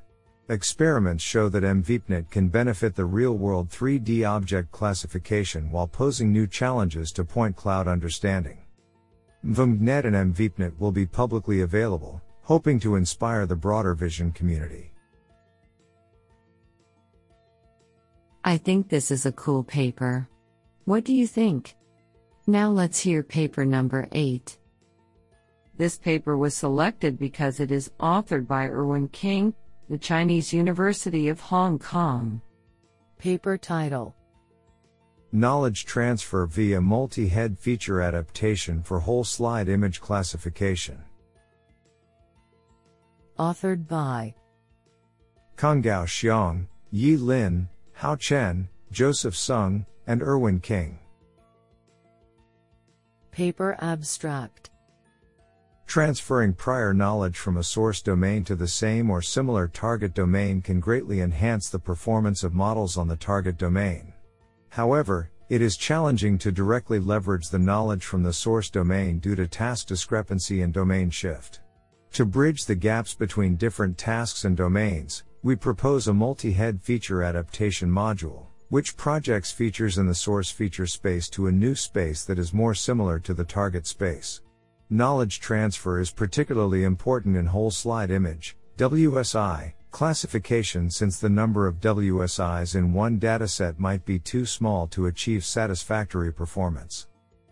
Experiments 0.48 1.24
show 1.24 1.50
that 1.50 1.64
MVPNet 1.64 2.30
can 2.30 2.50
benefit 2.50 2.94
the 2.94 3.06
real-world 3.06 3.68
3D 3.70 4.30
object 4.30 4.72
classification 4.72 5.72
while 5.72 5.88
posing 5.88 6.32
new 6.32 6.46
challenges 6.46 7.12
to 7.14 7.24
point 7.24 7.56
cloud 7.56 7.88
understanding. 7.88 8.60
MVImgNet 9.44 10.06
and 10.06 10.36
MVPNet 10.36 10.78
will 10.78 10.92
be 10.92 11.08
publicly 11.08 11.62
available, 11.62 12.22
hoping 12.44 12.80
to 12.80 12.96
inspire 12.96 13.48
the 13.48 13.56
broader 13.56 13.96
vision 13.96 14.32
community. 14.32 14.92
I 18.48 18.58
think 18.58 18.90
this 18.90 19.10
is 19.10 19.26
a 19.26 19.32
cool 19.32 19.64
paper. 19.64 20.30
What 20.84 21.04
do 21.04 21.16
you 21.16 21.26
think? 21.26 21.76
Now 22.46 22.70
let's 22.70 23.00
hear 23.00 23.24
paper 23.24 23.66
number 23.66 24.08
8. 24.12 24.60
This 25.80 25.98
paper 25.98 26.38
was 26.38 26.54
selected 26.54 27.18
because 27.18 27.60
it 27.60 27.72
is 27.72 27.92
authored 28.00 28.46
by 28.46 28.68
Irwin 28.68 29.08
King, 29.08 29.56
the 29.90 29.98
Chinese 29.98 30.54
University 30.54 31.28
of 31.28 31.40
Hong 31.40 31.80
Kong. 31.80 32.40
Paper 33.18 33.58
title 33.58 34.16
Knowledge 35.32 35.86
Transfer 35.86 36.46
via 36.46 36.80
Multi 36.80 37.28
Head 37.28 37.58
Feature 37.58 38.00
Adaptation 38.00 38.84
for 38.84 39.00
Whole 39.00 39.24
Slide 39.24 39.70
Image 39.70 40.00
Classification. 40.00 41.02
Authored 43.40 43.88
by 43.88 44.36
Conghao 45.58 46.06
Xiong, 46.06 46.68
Yi 46.92 47.18
Lin, 47.18 47.68
Hao 48.06 48.16
Chen, 48.16 48.70
Joseph 48.92 49.36
Sung, 49.36 49.84
and 50.06 50.22
Irwin 50.22 50.60
King. 50.60 51.00
Paper 53.32 53.76
abstract 53.80 54.70
Transferring 55.88 56.54
prior 56.54 56.94
knowledge 56.94 57.40
from 57.40 57.58
a 57.58 57.64
source 57.64 58.04
domain 58.04 58.44
to 58.44 58.56
the 58.56 58.68
same 58.68 59.10
or 59.10 59.24
similar 59.24 59.68
target 59.68 60.14
domain 60.14 60.62
can 60.62 60.80
greatly 60.80 61.22
enhance 61.22 61.72
the 61.72 61.80
performance 61.80 62.44
of 62.44 62.54
models 62.54 62.96
on 62.96 63.08
the 63.08 63.16
target 63.16 63.58
domain. 63.58 64.14
However, 64.70 65.32
it 65.50 65.64
is 65.64 65.76
challenging 65.76 66.38
to 66.38 66.52
directly 66.52 67.00
leverage 67.00 67.50
the 67.50 67.58
knowledge 67.58 68.06
from 68.06 68.22
the 68.22 68.34
source 68.34 68.70
domain 68.70 69.18
due 69.18 69.34
to 69.34 69.48
task 69.48 69.88
discrepancy 69.88 70.62
and 70.62 70.72
domain 70.72 71.10
shift. 71.10 71.62
To 72.12 72.24
bridge 72.24 72.66
the 72.66 72.76
gaps 72.76 73.16
between 73.16 73.56
different 73.56 73.98
tasks 73.98 74.46
and 74.46 74.56
domains, 74.56 75.24
we 75.46 75.56
propose 75.56 76.08
a 76.08 76.14
multi-head 76.14 76.82
feature 76.82 77.22
adaptation 77.22 77.88
module, 77.88 78.48
which 78.70 78.98
projects 78.98 79.52
features 79.52 80.00
in 80.00 80.08
the 80.08 80.16
source 80.16 80.50
feature 80.50 80.88
space 80.88 81.30
to 81.30 81.46
a 81.46 81.52
new 81.52 81.76
space 81.76 82.26
that 82.26 82.40
is 82.40 82.52
more 82.52 82.74
similar 82.74 83.20
to 83.20 83.32
the 83.32 83.44
target 83.44 83.86
space. 83.86 84.42
Knowledge 84.90 85.40
transfer 85.40 86.00
is 86.00 86.10
particularly 86.10 86.84
important 86.84 87.38
in 87.38 87.46
whole 87.46 87.70
slide 87.70 88.10
image, 88.10 88.58
WSI, 88.78 89.74
classification 89.92 90.90
since 90.90 91.20
the 91.20 91.30
number 91.30 91.68
of 91.68 91.80
WSIs 91.80 92.74
in 92.74 92.92
one 92.92 93.20
dataset 93.20 93.78
might 93.78 94.04
be 94.04 94.18
too 94.18 94.48
small 94.48 94.88
to 94.88 95.06
achieve 95.06 95.46
satisfactory 95.46 96.34
performance. 96.34 97.06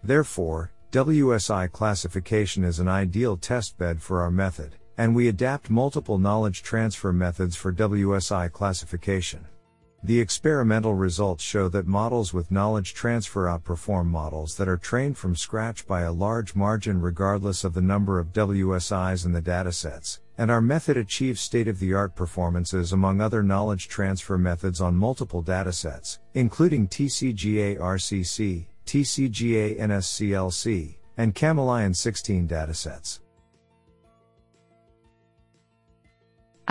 Therefore, 0.03 0.71
WSI 0.91 1.71
classification 1.71 2.63
is 2.63 2.79
an 2.79 2.87
ideal 2.87 3.37
testbed 3.37 4.01
for 4.01 4.23
our 4.23 4.31
method, 4.31 4.77
and 4.97 5.15
we 5.15 5.27
adapt 5.27 5.69
multiple 5.69 6.17
knowledge 6.17 6.63
transfer 6.63 7.11
methods 7.11 7.55
for 7.55 7.73
WSI 7.73 8.51
classification. 8.51 9.45
The 10.05 10.19
experimental 10.19 10.95
results 10.95 11.41
show 11.41 11.69
that 11.69 11.87
models 11.87 12.33
with 12.33 12.51
knowledge 12.51 12.93
transfer 12.93 13.45
outperform 13.45 14.07
models 14.07 14.57
that 14.57 14.67
are 14.67 14.75
trained 14.75 15.17
from 15.17 15.33
scratch 15.33 15.87
by 15.87 16.01
a 16.01 16.11
large 16.11 16.55
margin 16.55 16.99
regardless 16.99 17.63
of 17.63 17.73
the 17.73 17.81
number 17.81 18.19
of 18.19 18.33
WSIs 18.33 19.25
in 19.25 19.31
the 19.31 19.41
datasets, 19.41 20.19
and 20.37 20.51
our 20.51 20.59
method 20.59 20.97
achieves 20.97 21.39
state 21.39 21.69
of 21.69 21.79
the 21.79 21.93
art 21.93 22.17
performances 22.17 22.91
among 22.91 23.21
other 23.21 23.41
knowledge 23.41 23.87
transfer 23.87 24.37
methods 24.37 24.81
on 24.81 24.93
multiple 24.93 25.41
datasets, 25.41 26.19
including 26.33 26.85
TCGA 26.89 27.79
RCC, 27.79 28.65
TCGA 28.85 29.79
NSCLC, 29.79 30.97
and 31.15 31.33
Camelyon 31.33 31.95
16 31.95 32.45
datasets. 32.45 33.19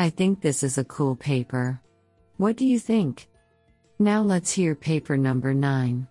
I 0.02 0.10
think 0.10 0.40
this 0.40 0.64
is 0.64 0.78
a 0.78 0.84
cool 0.86 1.14
paper. 1.14 1.80
What 2.36 2.56
do 2.56 2.66
you 2.66 2.80
think? 2.80 3.28
Now 4.00 4.20
let's 4.20 4.50
hear 4.50 4.74
paper 4.74 5.16
number 5.16 5.54
9. 5.54 6.08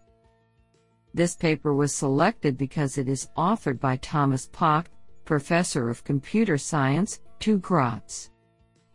This 1.13 1.35
paper 1.35 1.73
was 1.73 1.93
selected 1.93 2.57
because 2.57 2.97
it 2.97 3.09
is 3.09 3.27
authored 3.35 3.81
by 3.81 3.97
Thomas 3.97 4.47
Pock, 4.53 4.89
Professor 5.25 5.89
of 5.89 6.05
Computer 6.05 6.57
Science, 6.57 7.19
TU 7.39 7.57
Graz. 7.57 8.29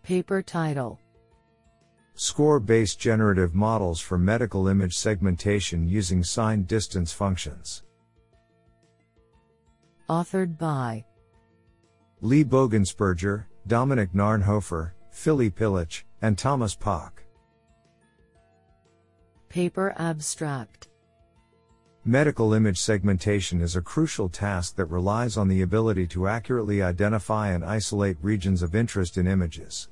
Paper 0.03 0.41
title 0.41 0.99
Score 2.15 2.59
based 2.59 2.99
generative 2.99 3.55
models 3.55 4.01
for 4.01 4.17
medical 4.17 4.67
image 4.67 4.97
segmentation 4.97 5.87
using 5.87 6.25
signed 6.25 6.67
distance 6.69 7.13
functions. 7.13 7.83
Authored 10.09 10.57
by 10.57 11.05
Lee 12.23 12.47
Bogensperger, 12.47 13.45
Dominic 13.67 14.13
Narnhofer, 14.13 14.93
Philippe 15.11 15.65
Illich, 15.65 16.05
and 16.23 16.39
Thomas 16.39 16.77
Pock. 16.77 17.25
Paper 19.49 19.93
abstract 19.99 20.89
Medical 22.05 22.55
image 22.55 22.79
segmentation 22.79 23.61
is 23.61 23.75
a 23.75 23.81
crucial 23.83 24.29
task 24.29 24.77
that 24.77 24.85
relies 24.85 25.37
on 25.37 25.49
the 25.49 25.63
ability 25.63 26.07
to 26.07 26.29
accurately 26.29 26.81
identify 26.81 27.51
and 27.51 27.65
isolate 27.65 28.17
regions 28.23 28.63
of 28.63 28.77
interest 28.77 29.19
in 29.19 29.27
images. 29.27 29.89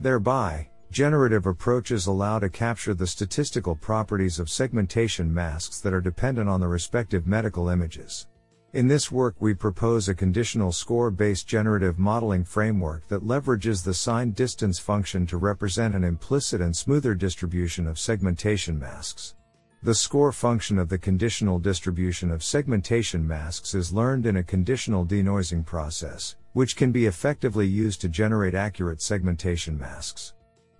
Thereby, 0.00 0.70
generative 0.90 1.44
approaches 1.44 2.06
allow 2.06 2.38
to 2.38 2.48
capture 2.48 2.94
the 2.94 3.06
statistical 3.06 3.76
properties 3.76 4.38
of 4.38 4.48
segmentation 4.48 5.32
masks 5.32 5.80
that 5.80 5.92
are 5.92 6.00
dependent 6.00 6.48
on 6.48 6.60
the 6.60 6.68
respective 6.68 7.26
medical 7.26 7.68
images. 7.68 8.27
In 8.74 8.86
this 8.86 9.10
work, 9.10 9.34
we 9.40 9.54
propose 9.54 10.10
a 10.10 10.14
conditional 10.14 10.72
score 10.72 11.10
based 11.10 11.46
generative 11.46 11.98
modeling 11.98 12.44
framework 12.44 13.08
that 13.08 13.26
leverages 13.26 13.82
the 13.82 13.94
signed 13.94 14.34
distance 14.34 14.78
function 14.78 15.26
to 15.28 15.38
represent 15.38 15.94
an 15.94 16.04
implicit 16.04 16.60
and 16.60 16.76
smoother 16.76 17.14
distribution 17.14 17.86
of 17.86 17.98
segmentation 17.98 18.78
masks. 18.78 19.34
The 19.82 19.94
score 19.94 20.32
function 20.32 20.78
of 20.78 20.90
the 20.90 20.98
conditional 20.98 21.58
distribution 21.58 22.30
of 22.30 22.44
segmentation 22.44 23.26
masks 23.26 23.74
is 23.74 23.90
learned 23.90 24.26
in 24.26 24.36
a 24.36 24.42
conditional 24.42 25.06
denoising 25.06 25.64
process, 25.64 26.36
which 26.52 26.76
can 26.76 26.92
be 26.92 27.06
effectively 27.06 27.66
used 27.66 28.02
to 28.02 28.10
generate 28.10 28.54
accurate 28.54 29.00
segmentation 29.00 29.78
masks. 29.78 30.34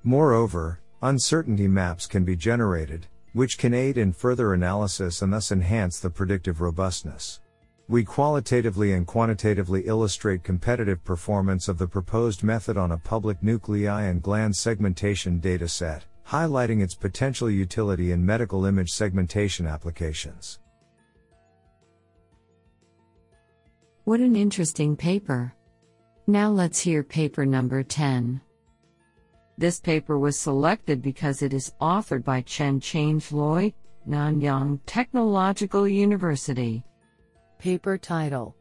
Moreover, 0.05 0.81
uncertainty 1.01 1.69
maps 1.69 2.07
can 2.07 2.23
be 2.23 2.37
generated, 2.37 3.07
which 3.33 3.57
can 3.57 3.73
aid 3.73 3.97
in 3.97 4.13
further 4.13 4.53
analysis 4.53 5.23
and 5.23 5.33
thus 5.33 5.53
enhance 5.53 6.01
the 6.01 6.11
predictive 6.11 6.61
robustness. 6.61 7.41
We 7.91 8.05
qualitatively 8.05 8.93
and 8.93 9.07
quantitatively 9.07 9.87
illustrate 9.87 10.45
competitive 10.45 11.03
performance 11.05 11.69
of 11.69 11.79
the 11.79 11.87
proposed 11.87 12.43
method 12.43 12.77
on 12.77 12.93
a 12.93 12.99
public 12.99 13.43
nuclei 13.43 14.03
and 14.03 14.21
gland 14.21 14.55
segmentation 14.55 15.41
dataset, 15.41 16.03
highlighting 16.29 16.83
its 16.83 16.95
potential 16.95 17.49
utility 17.49 18.13
in 18.13 18.27
medical 18.27 18.67
image 18.67 18.93
segmentation 18.93 19.67
applications. 19.67 20.59
What 24.05 24.21
an 24.21 24.37
interesting 24.37 24.95
paper. 24.95 25.55
Now 26.27 26.51
let's 26.51 26.79
hear 26.79 27.03
paper 27.03 27.47
number 27.47 27.83
10. 27.83 28.39
This 29.57 29.81
paper 29.81 30.19
was 30.19 30.39
selected 30.39 31.01
because 31.01 31.41
it 31.41 31.55
is 31.55 31.73
authored 31.81 32.23
by 32.23 32.43
Chen 32.43 32.81
Change 32.81 33.33
Loy, 33.33 33.73
Nanyang 34.07 34.79
Technological 34.85 35.89
University. 35.89 36.85
Paper 37.59 37.99
title 37.99 38.55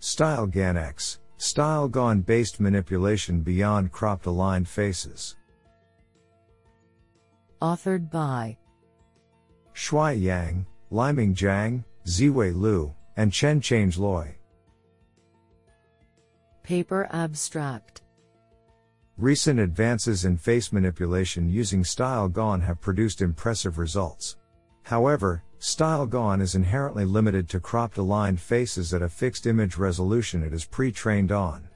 Style 0.00 0.50
X, 0.52 1.20
StyleGAN 1.38 2.26
based 2.26 2.58
manipulation 2.58 3.42
beyond 3.42 3.92
cropped 3.92 4.26
aligned 4.26 4.66
faces. 4.68 5.36
Authored 7.62 8.10
by 8.10 8.56
Shuai 9.72 10.20
Yang, 10.20 10.66
Liming 10.90 11.32
Zhang, 11.32 11.84
Ziwei 12.06 12.52
Liu, 12.52 12.92
and 13.16 13.32
Chen 13.32 13.60
Change 13.60 13.98
Loy. 13.98 14.34
Paper 16.64 17.06
abstract 17.12 18.02
Recent 19.16 19.60
advances 19.60 20.24
in 20.24 20.36
face 20.36 20.72
manipulation 20.72 21.48
using 21.48 21.84
StyleGAN 21.84 22.64
have 22.64 22.80
produced 22.80 23.22
impressive 23.22 23.78
results. 23.78 24.36
However, 24.86 25.42
StyleGAN 25.58 26.40
is 26.40 26.54
inherently 26.54 27.04
limited 27.04 27.48
to 27.48 27.58
cropped 27.58 27.98
aligned 27.98 28.40
faces 28.40 28.94
at 28.94 29.02
a 29.02 29.08
fixed 29.08 29.44
image 29.44 29.76
resolution 29.76 30.44
it 30.44 30.52
is 30.52 30.64
pre-trained 30.64 31.32
on. 31.32 31.68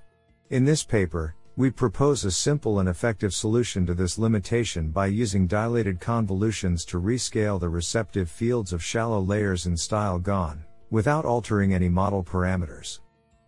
In 0.50 0.64
this 0.64 0.84
paper, 0.84 1.34
we 1.56 1.72
propose 1.72 2.24
a 2.24 2.30
simple 2.30 2.78
and 2.78 2.88
effective 2.88 3.34
solution 3.34 3.84
to 3.86 3.94
this 3.94 4.16
limitation 4.16 4.92
by 4.92 5.06
using 5.06 5.48
dilated 5.48 5.98
convolutions 5.98 6.84
to 6.84 7.00
rescale 7.00 7.58
the 7.58 7.68
receptive 7.68 8.30
fields 8.30 8.72
of 8.72 8.80
shallow 8.80 9.20
layers 9.20 9.66
in 9.66 9.74
StyleGAN, 9.74 10.60
without 10.90 11.24
altering 11.24 11.74
any 11.74 11.88
model 11.88 12.22
parameters. 12.22 13.00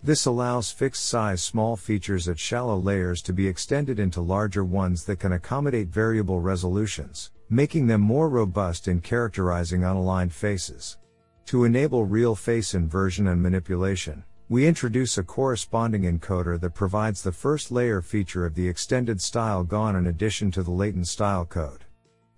This 0.03 0.27
allows 0.27 0.73
fixed 0.73 1.07
size 1.07 1.41
small 1.41 1.77
features 1.77 2.29
at 2.29 2.37
shallow 2.37 2.79
layers 2.79 3.23
to 3.23 3.33
be 3.33 3.47
extended 3.47 4.01
into 4.01 4.21
larger 4.21 4.65
ones 4.65 5.05
that 5.05 5.21
can 5.21 5.35
accommodate 5.35 5.87
variable 5.87 6.41
resolutions, 6.41 7.31
making 7.53 7.87
them 7.87 8.01
more 8.01 8.31
robust 8.31 8.89
in 8.89 8.99
characterizing 8.99 9.83
unaligned 9.83 10.33
faces. 10.33 10.97
To 11.45 11.65
enable 11.65 12.07
real 12.07 12.35
face 12.35 12.73
inversion 12.73 13.29
and 13.29 13.43
manipulation, 13.43 14.25
we 14.49 14.67
introduce 14.67 15.19
a 15.19 15.23
corresponding 15.23 16.05
encoder 16.05 16.59
that 16.59 16.75
provides 16.75 17.21
the 17.21 17.31
first 17.31 17.71
layer 17.71 18.01
feature 18.01 18.47
of 18.47 18.55
the 18.55 18.67
extended 18.67 19.19
StyleGAN 19.19 19.99
in 19.99 20.07
addition 20.07 20.51
to 20.53 20.63
the 20.63 20.71
latent 20.71 21.09
style 21.09 21.45
code. 21.45 21.85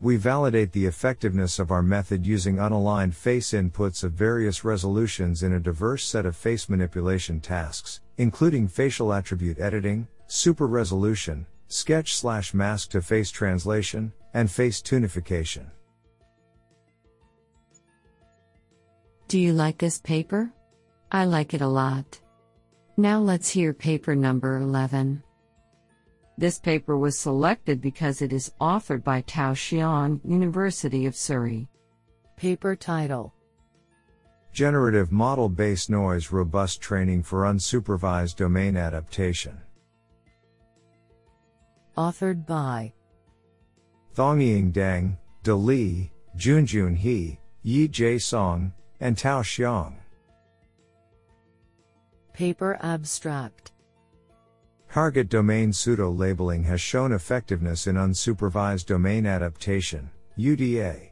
We 0.00 0.16
validate 0.16 0.72
the 0.72 0.87
effectiveness 0.87 1.61
of 1.61 1.70
our 1.70 1.83
method 1.83 2.27
using 2.27 2.57
unaligned 2.57 3.14
face 3.14 3.53
inputs 3.53 4.03
of 4.03 4.14
various 4.14 4.64
resolutions 4.64 5.44
in 5.44 5.53
a 5.53 5.61
diverse 5.61 6.05
set 6.05 6.27
of 6.27 6.35
face 6.35 6.68
manipulation 6.68 7.40
tasks, 7.40 8.00
including 8.18 8.66
facial 8.66 9.12
attribute 9.12 9.61
editing, 9.61 10.09
super 10.27 10.66
resolution, 10.66 11.46
sketch 11.68 12.16
slash 12.16 12.53
mask 12.53 12.90
to 12.90 13.00
face 13.00 13.31
translation, 13.31 14.12
and 14.35 14.51
face 14.51 14.83
toonification. 14.83 15.66
Do 19.29 19.38
you 19.38 19.53
like 19.53 19.79
this 19.79 20.01
paper? 20.01 20.53
I 21.11 21.25
like 21.25 21.55
it 21.55 21.61
a 21.61 21.66
lot. 21.66 22.20
Now 22.97 23.20
let's 23.20 23.49
hear 23.49 23.73
paper 23.73 24.14
number 24.14 24.59
11. 24.59 25.23
This 26.37 26.59
paper 26.59 26.99
was 26.99 27.18
selected 27.18 27.81
because 27.81 28.20
it 28.20 28.33
is 28.33 28.53
authored 28.61 29.05
by 29.05 29.23
Tao 29.23 29.53
Xiang, 29.53 30.20
University 30.25 31.07
of 31.07 31.16
Surrey. 31.16 31.68
Paper 32.37 32.75
title 32.75 33.33
Generative 34.53 35.11
Model 35.11 35.49
Based 35.49 35.90
Noise 35.90 36.31
Robust 36.31 36.81
Training 36.81 37.23
for 37.23 37.42
Unsupervised 37.42 38.37
Domain 38.37 38.77
Adaptation. 38.77 39.61
Authored 41.97 42.44
by 42.47 42.92
Zhongying 44.14 44.72
Deng, 44.72 45.16
De 45.42 45.55
Li, 45.55 46.12
Junjun 46.37 46.96
He, 46.96 47.38
Yi 47.62 47.88
Jie 47.88 48.18
Song, 48.20 48.72
and 49.00 49.18
Tao 49.18 49.42
Xiang. 49.42 49.94
Paper 52.33 52.79
abstract 52.81 53.72
Target 54.90 55.29
domain 55.29 55.72
pseudo 55.72 56.11
labeling 56.11 56.62
has 56.62 56.81
shown 56.81 57.12
effectiveness 57.12 57.88
in 57.88 57.96
unsupervised 57.96 58.87
domain 58.87 59.27
adaptation, 59.27 60.09
UDA. 60.38 61.11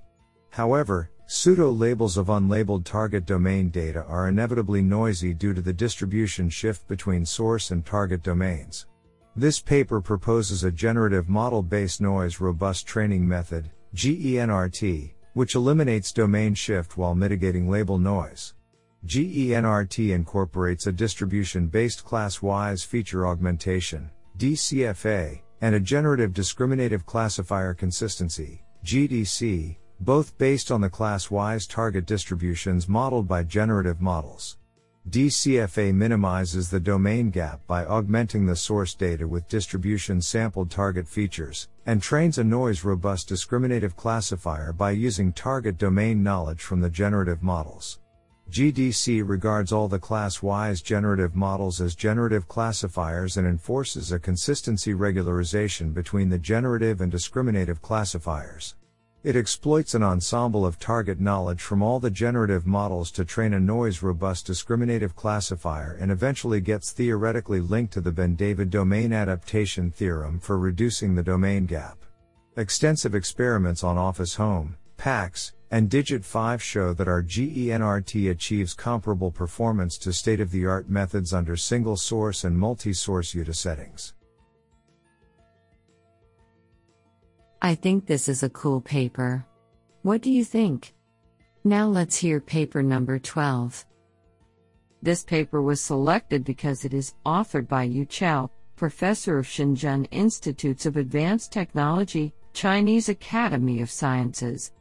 However, 0.50 1.10
pseudo 1.26 1.70
labels 1.70 2.16
of 2.16 2.26
unlabeled 2.28 2.84
target 2.84 3.26
domain 3.26 3.70
data 3.70 4.04
are 4.04 4.28
inevitably 4.28 4.82
noisy 4.82 5.34
due 5.34 5.52
to 5.54 5.60
the 5.60 5.72
distribution 5.72 6.48
shift 6.48 6.86
between 6.86 7.26
source 7.26 7.72
and 7.72 7.84
target 7.84 8.22
domains. 8.22 8.86
This 9.34 9.60
paper 9.60 10.02
proposes 10.02 10.62
a 10.62 10.70
generative 10.70 11.26
model 11.26 11.62
based 11.62 12.02
noise 12.02 12.38
robust 12.38 12.86
training 12.86 13.26
method, 13.26 13.70
GENRT, 13.94 15.14
which 15.32 15.54
eliminates 15.54 16.12
domain 16.12 16.52
shift 16.52 16.98
while 16.98 17.14
mitigating 17.14 17.70
label 17.70 17.96
noise. 17.96 18.52
GENRT 19.06 20.10
incorporates 20.12 20.86
a 20.86 20.92
distribution 20.92 21.66
based 21.66 22.04
class 22.04 22.42
wise 22.42 22.84
feature 22.84 23.26
augmentation, 23.26 24.10
DCFA, 24.36 25.40
and 25.62 25.74
a 25.74 25.80
generative 25.80 26.34
discriminative 26.34 27.06
classifier 27.06 27.72
consistency, 27.72 28.62
GDC, 28.84 29.76
both 30.00 30.36
based 30.36 30.70
on 30.70 30.82
the 30.82 30.90
class 30.90 31.30
wise 31.30 31.66
target 31.66 32.04
distributions 32.04 32.86
modeled 32.86 33.26
by 33.26 33.42
generative 33.42 34.02
models. 34.02 34.58
DCFA 35.10 35.92
minimizes 35.92 36.70
the 36.70 36.78
domain 36.78 37.30
gap 37.30 37.66
by 37.66 37.84
augmenting 37.84 38.46
the 38.46 38.54
source 38.54 38.94
data 38.94 39.26
with 39.26 39.48
distribution 39.48 40.22
sampled 40.22 40.70
target 40.70 41.08
features, 41.08 41.68
and 41.86 42.00
trains 42.00 42.38
a 42.38 42.44
noise 42.44 42.84
robust 42.84 43.28
discriminative 43.28 43.96
classifier 43.96 44.72
by 44.72 44.92
using 44.92 45.32
target 45.32 45.76
domain 45.76 46.22
knowledge 46.22 46.62
from 46.62 46.80
the 46.80 46.88
generative 46.88 47.42
models. 47.42 47.98
GDC 48.48 49.28
regards 49.28 49.72
all 49.72 49.88
the 49.88 49.98
class-wise 49.98 50.80
generative 50.80 51.34
models 51.34 51.80
as 51.80 51.96
generative 51.96 52.46
classifiers 52.46 53.36
and 53.36 53.46
enforces 53.46 54.12
a 54.12 54.20
consistency 54.20 54.94
regularization 54.94 55.92
between 55.92 56.28
the 56.28 56.38
generative 56.38 57.00
and 57.00 57.10
discriminative 57.10 57.82
classifiers. 57.82 58.76
It 59.24 59.37
exploits 59.37 59.94
an 59.94 60.02
ensemble 60.02 60.66
of 60.66 60.80
target 60.80 61.20
knowledge 61.20 61.62
from 61.62 61.80
all 61.80 62.00
the 62.00 62.11
generative 62.11 62.66
models 62.66 63.12
to 63.12 63.24
train 63.24 63.54
a 63.54 63.61
noise 63.61 64.02
robust 64.02 64.46
discriminative 64.46 65.14
classifier 65.14 65.96
and 66.00 66.11
eventually 66.11 66.61
gets 66.61 66.90
theoretically 66.90 67.61
linked 67.61 67.92
to 67.92 68.00
the 68.00 68.11
Ben 68.11 68.35
David 68.35 68.68
domain 68.70 69.12
adaptation 69.12 69.92
theorem 69.92 70.40
for 70.40 70.58
reducing 70.58 71.14
the 71.14 71.22
domain 71.22 71.66
gap. 71.66 71.98
Extensive 72.56 73.14
experiments 73.14 73.85
on 73.85 73.96
Office 73.96 74.35
Home, 74.35 74.76
PACS, 74.96 75.52
and 75.70 75.88
Digit 75.88 76.24
5 76.24 76.61
show 76.61 76.92
that 76.92 77.06
our 77.06 77.22
GENRT 77.22 78.28
achieves 78.28 78.74
comparable 78.74 79.30
performance 79.30 79.98
to 79.98 80.12
state 80.12 80.40
of 80.40 80.50
the 80.50 80.66
art 80.66 80.90
methods 80.90 81.32
under 81.32 81.56
single 81.56 81.96
source 81.96 82.42
and 82.42 82.58
multi 82.58 82.92
source 82.92 83.35
UDA 83.35 83.54
settings. 83.54 84.14
I 87.64 87.77
think 87.77 88.07
this 88.07 88.29
is 88.29 88.42
a 88.42 88.51
cool 88.51 88.81
paper. 88.81 89.46
What 90.03 90.20
do 90.20 90.33
you 90.33 90.44
think? 90.44 90.94
Now 91.62 91.87
let's 91.87 92.16
hear 92.16 92.40
paper 92.40 92.83
number 92.83 93.20
12. 93.20 93.87
This 95.01 95.22
paper 95.22 95.62
was 95.62 95.81
selected 95.81 96.44
because 96.44 96.85
it 96.85 96.92
is 96.92 97.14
authored 97.25 97.68
by 97.68 97.85
Yu 97.85 98.05
Qiao, 98.05 98.51
professor 98.75 99.38
of 99.38 99.46
Shenzhen 99.46 100.09
Institutes 100.11 100.87
of 100.87 100.96
Advanced 100.96 101.53
Technology, 101.53 102.35
Chinese 102.53 103.09
Academy 103.09 103.81
of 103.81 103.92
Sciences. 103.92 104.72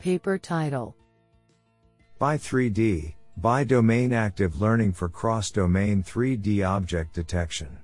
Paper 0.00 0.38
title 0.38 0.96
Bi3D, 2.20 3.14
by 3.36 3.62
domain 3.62 4.12
active 4.12 4.60
learning 4.60 4.92
for 4.92 5.08
cross 5.08 5.52
domain 5.52 6.02
3D 6.02 6.68
object 6.68 7.14
detection. 7.14 7.78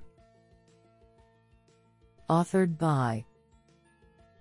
Authored 2.29 2.77
by 2.77 3.23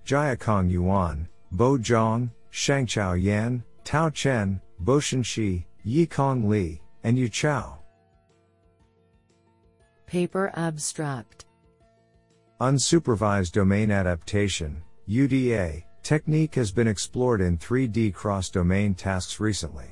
Jiakang 0.04 0.70
Yuan, 0.70 1.28
Bo 1.52 1.78
Zhang, 1.78 2.30
Xiangchao 2.52 3.20
Yan, 3.20 3.62
Tao 3.84 4.10
Chen, 4.10 4.60
Boshan 4.82 5.24
Shi, 5.24 5.66
Yikang 5.86 6.46
Li, 6.46 6.80
and 7.04 7.18
Yu 7.18 7.28
Qiao. 7.28 7.78
Paper 10.06 10.52
abstract 10.54 11.46
Unsupervised 12.60 13.52
domain 13.52 13.90
adaptation, 13.90 14.82
UDA, 15.08 15.82
technique 16.02 16.54
has 16.54 16.70
been 16.70 16.86
explored 16.86 17.40
in 17.40 17.58
3D 17.58 18.14
cross-domain 18.14 18.94
tasks 18.94 19.40
recently. 19.40 19.90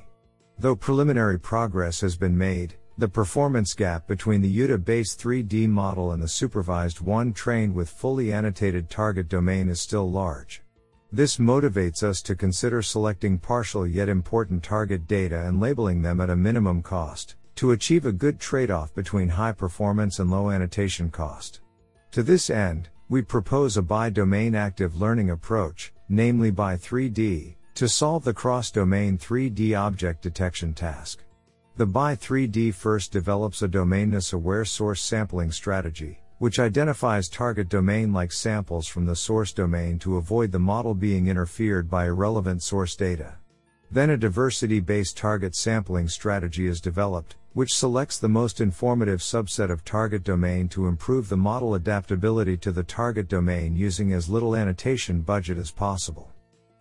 Though 0.59 0.77
preliminary 0.77 1.41
progress 1.41 2.01
has 2.03 2.17
been 2.17 2.37
made, 2.37 2.75
the 2.99 3.09
performance 3.09 3.75
gap 3.75 4.07
between 4.07 4.43
the 4.43 4.59
UDA-based 4.59 5.21
3D 5.21 5.69
model 5.69 6.13
and 6.13 6.23
the 6.23 6.29
supervised 6.29 7.01
one 7.01 7.33
trained 7.33 7.75
with 7.75 7.89
fully 7.89 8.33
annotated 8.33 8.91
target 8.91 9.29
domain 9.29 9.69
is 9.69 9.81
still 9.81 10.11
large. 10.11 10.63
This 11.11 11.37
motivates 11.37 12.03
us 12.03 12.23
to 12.23 12.35
consider 12.35 12.83
selecting 12.83 13.39
partial 13.39 13.87
yet 13.87 14.09
important 14.09 14.63
target 14.63 15.07
data 15.07 15.47
and 15.47 15.61
labeling 15.61 16.03
them 16.03 16.21
at 16.21 16.31
a 16.31 16.37
minimum 16.37 16.83
cost, 16.83 17.37
to 17.57 17.73
achieve 17.73 18.07
a 18.07 18.13
good 18.13 18.41
trade-off 18.41 18.95
between 18.95 19.29
high 19.29 19.53
performance 19.53 20.19
and 20.19 20.31
low 20.31 20.51
annotation 20.51 21.11
cost. 21.11 21.61
To 22.13 22.23
this 22.23 22.51
end, 22.51 22.89
we 23.09 23.23
propose 23.23 23.77
a 23.77 23.83
bi-domain 23.83 24.55
active 24.55 25.01
learning 25.01 25.31
approach, 25.31 25.93
namely 26.09 26.51
Bi3D, 26.51 27.57
to 27.75 27.89
solve 27.89 28.25
the 28.25 28.35
cross-domain 28.35 29.19
3D 29.19 29.79
object 29.79 30.23
detection 30.23 30.73
task. 30.73 31.25
The 31.75 31.87
Bi3D 31.87 32.75
first 32.75 33.13
develops 33.13 33.63
a 33.63 33.69
domainness 33.69 34.35
aware 34.35 34.67
source 34.67 35.01
sampling 35.01 35.51
strategy, 35.53 36.21
which 36.37 36.61
identifies 36.61 37.31
target 37.31 37.71
domain 37.71 38.13
like 38.13 38.31
samples 38.31 38.87
from 38.87 39.07
the 39.07 39.17
source 39.17 39.55
domain 39.55 39.99
to 40.01 40.19
avoid 40.19 40.53
the 40.53 40.59
model 40.59 40.93
being 40.93 41.29
interfered 41.29 41.89
by 41.89 42.09
irrelevant 42.09 42.63
source 42.63 42.95
data. 42.95 43.37
Then 43.91 44.11
a 44.11 44.19
diversity 44.19 44.81
based 44.81 45.17
target 45.17 45.55
sampling 45.55 46.09
strategy 46.09 46.67
is 46.67 46.79
developed, 46.79 47.37
which 47.55 47.75
selects 47.75 48.19
the 48.19 48.29
most 48.29 48.61
informative 48.61 49.21
subset 49.21 49.71
of 49.71 49.83
target 49.83 50.25
domain 50.25 50.69
to 50.69 50.89
improve 50.89 51.31
the 51.31 51.39
model 51.39 51.75
adaptability 51.75 52.59
to 52.59 52.71
the 52.71 52.83
target 52.83 53.29
domain 53.29 53.77
using 53.77 54.13
as 54.13 54.29
little 54.29 54.55
annotation 54.55 55.23
budget 55.23 55.57
as 55.57 55.71
possible. 55.71 56.32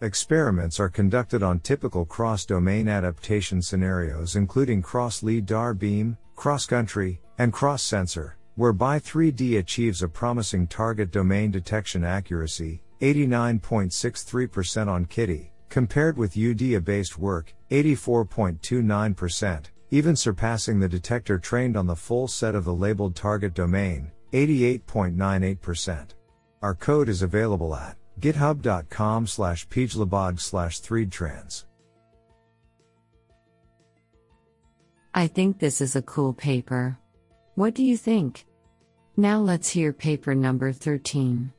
Experiments 0.04 0.80
are 0.80 0.90
conducted 0.90 1.44
on 1.44 1.60
typical 1.60 2.06
cross 2.06 2.44
domain 2.44 2.88
adaptation 2.88 3.62
scenarios, 3.62 4.36
including 4.36 4.82
cross 4.82 5.22
lidar 5.22 5.76
beam, 5.76 6.18
cross 6.36 6.66
country, 6.66 7.22
and 7.38 7.54
cross 7.54 7.84
sensor, 7.84 8.36
where 8.56 8.74
Bi3D 8.74 9.60
achieves 9.60 10.02
a 10.02 10.08
promising 10.08 10.66
target 10.66 11.12
domain 11.12 11.52
detection 11.52 12.04
accuracy, 12.04 12.82
89.63% 13.02 14.88
on 14.88 15.06
KITTI, 15.06 15.52
compared 15.70 16.18
with 16.18 16.34
UDA 16.34 16.84
based 16.84 17.20
work, 17.20 17.54
84.29%, 17.70 19.66
even 19.92 20.16
surpassing 20.16 20.80
the 20.80 20.90
detector 20.90 21.38
trained 21.38 21.78
on 21.78 21.86
the 21.86 21.96
full 21.96 22.28
set 22.28 22.56
of 22.56 22.66
the 22.66 22.74
labeled 22.74 23.16
target 23.16 23.54
domain, 23.54 24.12
88.98%. 24.34 26.16
Our 26.64 26.74
code 26.74 27.08
is 27.08 27.22
available 27.22 27.76
at 27.76 27.98
github.com 28.22 29.28
slash 29.28 29.68
pejlabog 29.68 30.40
slash 30.40 30.82
3DTrans. 30.82 31.66
I 35.14 35.28
think 35.28 35.60
this 35.60 35.82
is 35.82 35.96
a 35.96 36.02
cool 36.02 36.34
paper. 36.34 36.98
What 37.56 37.74
do 37.74 37.84
you 37.84 37.98
think? 37.98 38.46
Now 39.18 39.40
let's 39.40 39.68
hear 39.68 39.92
paper 39.92 40.34
number 40.34 40.72
13. 40.72 41.52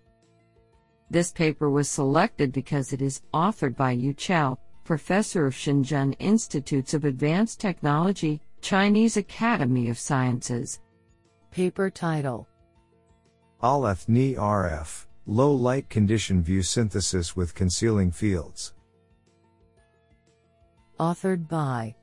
This 1.10 1.30
paper 1.30 1.68
was 1.68 1.90
selected 1.90 2.50
because 2.52 2.94
it 2.94 3.02
is 3.02 3.20
authored 3.34 3.76
by 3.76 3.90
Yu 3.90 4.14
Qiao, 4.14 4.56
professor 4.84 5.44
of 5.44 5.54
Shenzhen 5.54 6.14
Institutes 6.18 6.94
of 6.94 7.04
Advanced 7.04 7.60
Technology, 7.60 8.40
Chinese 8.62 9.18
Academy 9.18 9.90
of 9.90 9.98
Sciences. 9.98 10.80
Paper 11.50 11.90
title 11.90 12.48
Aleth-NeRF, 13.62 15.06
Low 15.26 15.52
Light 15.52 15.88
Condition 15.88 16.42
View 16.42 16.62
Synthesis 16.62 17.36
with 17.36 17.54
Concealing 17.54 18.10
Fields. 18.10 18.74
Authored 20.98 21.48
by 21.48 21.94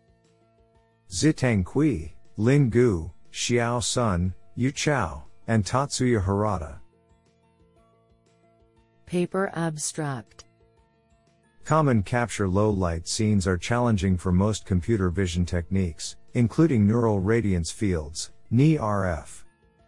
Ziteng 1.12 1.65
Cui, 1.65 2.15
Lin 2.38 2.69
Gu, 2.69 3.12
Xiao 3.34 3.84
Sun, 3.84 4.34
Yu 4.55 4.71
Qiao, 4.71 5.23
and 5.47 5.65
Tatsuya 5.65 6.23
Harada. 6.23 6.79
Paper 9.05 9.51
Abstract 9.53 10.45
Common 11.65 12.01
capture 12.01 12.47
low 12.47 12.69
light 12.69 13.05
scenes 13.05 13.45
are 13.45 13.58
challenging 13.58 14.17
for 14.17 14.32
most 14.32 14.65
computer 14.65 15.10
vision 15.10 15.45
techniques, 15.45 16.15
including 16.36 16.88
neural 16.88 17.19
radiance 17.19 17.69
fields, 17.69 18.32
NeRF. 18.49 19.43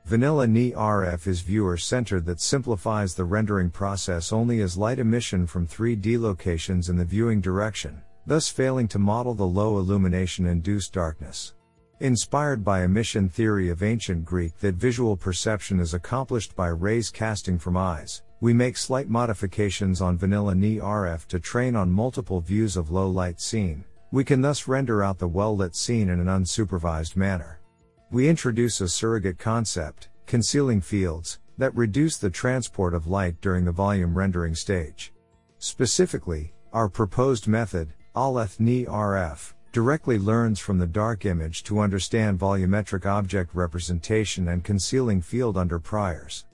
Vanilla 0.06 0.48
NeRF 0.48 1.28
is 1.28 1.42
viewer 1.42 1.78
centered 1.78 2.26
that 2.26 2.42
simplifies 2.42 3.14
the 3.14 3.24
rendering 3.24 3.70
process 3.70 4.34
only 4.34 4.62
as 4.62 4.76
light 4.76 5.00
emission 5.00 5.46
from 5.46 5.68
3D 5.68 6.20
locations 6.20 6.90
in 6.90 6.98
the 6.98 7.06
viewing 7.06 7.40
direction, 7.40 8.02
thus 8.26 8.50
failing 8.50 8.88
to 8.88 9.00
model 9.00 9.34
the 9.34 9.46
low 9.46 9.78
illumination 9.78 10.48
induced 10.48 10.92
darkness. 10.92 11.54
Inspired 12.00 12.64
by 12.64 12.84
emission 12.84 13.30
theory 13.30 13.70
of 13.70 13.84
ancient 13.84 14.26
Greek 14.26 14.58
that 14.58 14.74
visual 14.74 15.16
perception 15.16 15.80
is 15.80 15.94
accomplished 15.94 16.56
by 16.56 16.68
rays 16.68 17.12
casting 17.12 17.60
from 17.60 17.78
eyes, 17.78 18.24
we 18.42 18.54
make 18.54 18.76
slight 18.76 19.08
modifications 19.08 20.02
on 20.02 20.18
vanilla 20.18 20.56
NeRF 20.56 21.28
to 21.28 21.40
train 21.40 21.76
on 21.76 21.92
multiple 21.92 22.42
views 22.42 22.76
of 22.76 22.90
low 22.90 23.08
light 23.08 23.40
scene. 23.40 23.84
We 24.12 24.24
can 24.24 24.42
thus 24.42 24.68
render 24.68 25.04
out 25.04 25.20
the 25.20 25.28
well 25.28 25.56
lit 25.56 25.76
scene 25.76 26.10
in 26.10 26.20
an 26.20 26.28
unsupervised 26.28 27.16
manner. 27.16 27.61
We 28.12 28.28
introduce 28.28 28.82
a 28.82 28.90
surrogate 28.90 29.40
concept, 29.40 30.10
concealing 30.26 30.82
fields, 30.82 31.40
that 31.58 31.74
reduce 31.78 32.18
the 32.18 32.30
transport 32.30 32.94
of 32.94 33.08
light 33.08 33.40
during 33.40 33.64
the 33.64 33.72
volume 33.72 34.14
rendering 34.14 34.54
stage. 34.54 35.14
Specifically, 35.60 36.54
our 36.74 36.90
proposed 36.90 37.48
method, 37.48 37.94
Aleth-NeRF, 38.14 39.54
directly 39.72 40.20
learns 40.20 40.60
from 40.60 40.78
the 40.78 40.86
dark 40.86 41.24
image 41.24 41.64
to 41.64 41.80
understand 41.80 42.38
volumetric 42.38 43.06
object 43.06 43.56
representation 43.56 44.50
and 44.50 44.66
concealing 44.66 45.22
field 45.22 45.56
under 45.56 45.80
priors. 45.80 46.46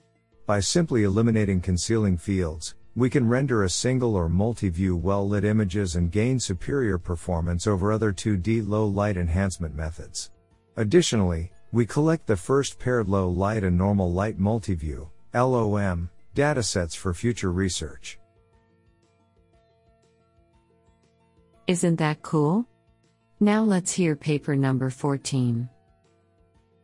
By 0.46 0.60
simply 0.60 1.02
eliminating 1.02 1.60
concealing 1.60 2.18
fields, 2.18 2.76
we 2.94 3.10
can 3.10 3.28
render 3.28 3.64
a 3.64 3.70
single 3.70 4.14
or 4.14 4.28
multi-view 4.28 4.94
well-lit 4.94 5.44
images 5.44 5.96
and 5.96 6.12
gain 6.12 6.38
superior 6.38 6.98
performance 6.98 7.66
over 7.66 7.90
other 7.90 8.12
2D 8.12 8.68
low 8.68 8.86
light 8.86 9.16
enhancement 9.16 9.74
methods. 9.74 10.30
Additionally, 10.78 11.50
we 11.72 11.84
collect 11.84 12.28
the 12.28 12.36
first 12.36 12.78
paired 12.78 13.08
low 13.08 13.28
light 13.28 13.64
and 13.64 13.76
normal 13.76 14.12
light 14.12 14.38
multi-view 14.38 15.10
LOM 15.34 16.08
datasets 16.36 16.96
for 16.96 17.12
future 17.12 17.50
research. 17.50 18.20
Isn't 21.66 21.96
that 21.96 22.22
cool? 22.22 22.64
Now 23.40 23.64
let's 23.64 23.90
hear 23.90 24.14
paper 24.14 24.54
number 24.54 24.88
14. 24.88 25.68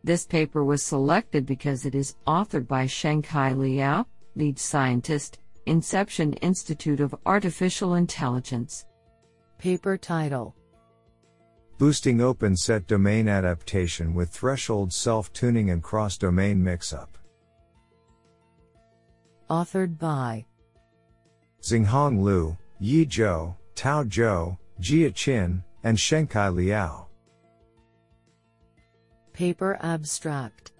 This 0.02 0.26
paper 0.26 0.64
was 0.64 0.82
selected 0.82 1.46
because 1.46 1.86
it 1.86 1.94
is 1.94 2.16
authored 2.26 2.66
by 2.66 2.86
Shengcai 2.86 3.56
Liao, 3.56 4.06
lead 4.34 4.58
scientist, 4.58 5.38
Inception 5.66 6.32
Institute 6.34 6.98
of 6.98 7.14
Artificial 7.24 7.94
Intelligence. 7.94 8.86
Paper 9.58 9.96
title 9.96 10.56
Boosting 11.76 12.20
open 12.20 12.56
set 12.56 12.86
domain 12.86 13.28
adaptation 13.28 14.14
with 14.14 14.30
threshold 14.30 14.92
self 14.92 15.32
tuning 15.32 15.70
and 15.70 15.82
cross 15.82 16.16
domain 16.16 16.62
mix 16.62 16.92
up. 16.92 17.18
Authored 19.50 19.98
by 19.98 20.44
Xinghong 21.62 22.22
Liu, 22.22 22.56
Yi 22.78 23.06
Zhou, 23.06 23.56
Tao 23.74 24.04
Zhou, 24.04 24.56
Jia 24.80 25.12
Qin, 25.12 25.62
and 25.82 25.98
Shengcai 25.98 26.54
Liao. 26.54 27.08
Paper 29.32 29.76
Abstract 29.80 30.72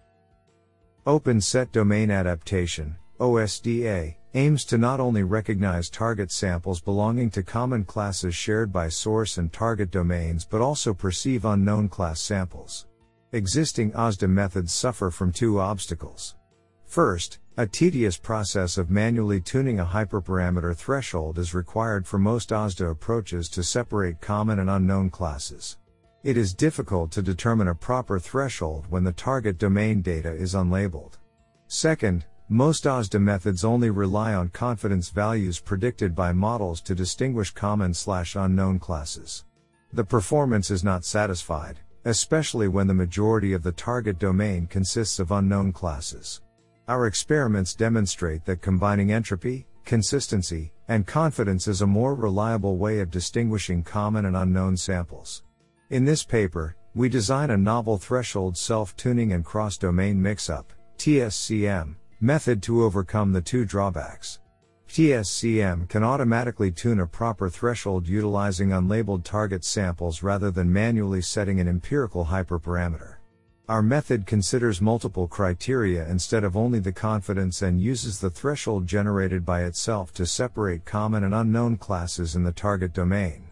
Open 1.07 1.41
Set 1.41 1.73
Domain 1.73 2.11
Adaptation, 2.11 2.97
OSDA, 3.19 4.15
aims 4.35 4.65
to 4.65 4.77
not 4.77 5.01
only 5.01 5.23
recognize 5.23 5.89
target 5.89 6.31
samples 6.31 6.81
belonging 6.81 7.31
to 7.31 7.43
common 7.43 7.85
classes 7.85 8.35
shared 8.35 8.73
by 8.73 8.89
source 8.89 9.39
and 9.39 9.53
target 9.53 9.91
domains 9.91 10.45
but 10.45 10.61
also 10.61 10.93
perceive 10.93 11.45
unknown 11.45 11.89
class 11.89 12.21
samples. 12.21 12.87
Existing 13.33 13.93
OSDA 13.93 14.29
methods 14.29 14.73
suffer 14.73 15.11
from 15.11 15.33
two 15.33 15.59
obstacles. 15.59 16.37
First, 16.87 17.39
a 17.57 17.67
tedious 17.67 18.17
process 18.17 18.79
of 18.79 18.91
manually 18.91 19.41
tuning 19.41 19.81
a 19.81 19.85
hyperparameter 19.85 20.77
threshold 20.77 21.39
is 21.39 21.55
required 21.55 22.07
for 22.07 22.19
most 22.19 22.51
OSDA 22.51 22.91
approaches 22.91 23.49
to 23.51 23.63
separate 23.63 24.21
common 24.21 24.59
and 24.59 24.69
unknown 24.71 25.11
classes. 25.11 25.79
It 26.25 26.37
is 26.37 26.55
difficult 26.55 27.13
to 27.13 27.23
determine 27.23 27.69
a 27.69 27.75
proper 27.75 28.19
threshold 28.19 28.87
when 28.89 29.05
the 29.05 29.13
target 29.13 29.59
domain 29.59 30.03
data 30.03 30.33
is 30.33 30.55
unlabeled. 30.55 31.19
Second, 31.69 32.25
most 32.55 32.85
OSDA 32.85 33.21
methods 33.21 33.65
only 33.65 33.91
rely 33.91 34.33
on 34.33 34.49
confidence 34.49 35.11
values 35.11 35.59
predicted 35.59 36.15
by 36.15 36.33
models 36.33 36.81
to 36.83 36.95
distinguish 36.95 37.51
common 37.51 37.93
slash 37.93 38.37
unknown 38.37 38.79
classes. 38.79 39.45
The 39.93 40.05
performance 40.05 40.71
is 40.71 40.85
not 40.85 41.05
satisfied, 41.05 41.81
especially 42.05 42.69
when 42.69 42.87
the 42.87 42.95
majority 42.95 43.55
of 43.55 43.65
the 43.65 43.73
target 43.73 44.21
domain 44.21 44.69
consists 44.69 45.19
of 45.19 45.33
unknown 45.33 45.73
classes. 45.73 46.43
Our 46.87 47.09
experiments 47.09 47.75
demonstrate 47.75 48.45
that 48.45 48.63
combining 48.63 49.11
entropy, 49.11 49.67
consistency, 49.85 50.73
and 50.87 51.09
confidence 51.09 51.67
is 51.67 51.83
a 51.83 51.87
more 51.89 52.15
reliable 52.15 52.77
way 52.77 53.01
of 53.01 53.11
distinguishing 53.11 53.83
common 53.83 54.27
and 54.27 54.37
unknown 54.37 54.77
samples. 54.77 55.43
In 55.91 56.05
this 56.05 56.23
paper, 56.23 56.77
we 56.95 57.09
design 57.09 57.51
a 57.51 57.57
novel 57.57 57.99
threshold 57.99 58.57
self-tuning 58.57 59.33
and 59.33 59.45
cross-domain 59.45 60.23
mix-up, 60.23 60.73
TSCM, 60.99 61.97
method 62.21 62.63
to 62.63 62.85
overcome 62.85 63.33
the 63.33 63.43
two 63.43 63.65
drawbacks. 63.65 64.39
TSCM 64.89 65.89
can 65.89 66.05
automatically 66.05 66.71
tune 66.71 67.01
a 67.01 67.07
proper 67.07 67.49
threshold 67.49 68.07
utilizing 68.07 68.69
unlabeled 68.69 69.25
target 69.25 69.65
samples 69.65 70.23
rather 70.23 70.51
than 70.51 70.73
manually 70.73 71.21
setting 71.21 71.59
an 71.59 71.67
empirical 71.67 72.27
hyperparameter. 72.27 73.17
Our 73.69 73.83
method 73.83 74.27
considers 74.27 74.83
multiple 74.83 75.27
criteria 75.27 76.07
instead 76.09 76.45
of 76.45 76.57
only 76.57 76.81
the 76.81 76.93
confidence 76.93 77.63
and 77.63 77.81
uses 77.81 78.21
the 78.21 78.31
threshold 78.31 78.87
generated 78.87 79.45
by 79.45 79.65
itself 79.65 80.13
to 80.15 80.27
separate 80.27 80.85
common 80.85 81.25
and 81.25 81.35
unknown 81.35 81.79
classes 81.79 82.37
in 82.37 82.45
the 82.45 82.53
target 82.53 82.93
domain. 82.93 83.49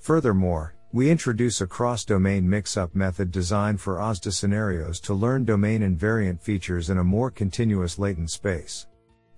Furthermore, 0.00 0.74
we 0.94 1.10
introduce 1.10 1.60
a 1.60 1.66
cross-domain 1.66 2.48
mix-up 2.48 2.94
method 2.94 3.32
designed 3.32 3.80
for 3.80 3.96
OSDA 3.96 4.32
scenarios 4.32 5.00
to 5.00 5.12
learn 5.12 5.44
domain 5.44 5.80
invariant 5.80 6.40
features 6.40 6.88
in 6.88 6.98
a 6.98 7.02
more 7.02 7.32
continuous 7.32 7.98
latent 7.98 8.30
space. 8.30 8.86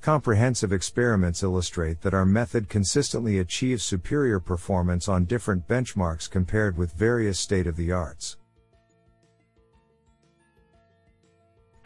Comprehensive 0.02 0.70
experiments 0.70 1.42
illustrate 1.42 2.02
that 2.02 2.12
our 2.12 2.26
method 2.26 2.68
consistently 2.68 3.38
achieves 3.38 3.82
superior 3.82 4.38
performance 4.38 5.08
on 5.08 5.24
different 5.24 5.66
benchmarks 5.66 6.28
compared 6.28 6.76
with 6.76 6.92
various 6.92 7.40
state-of-the-arts. 7.40 8.36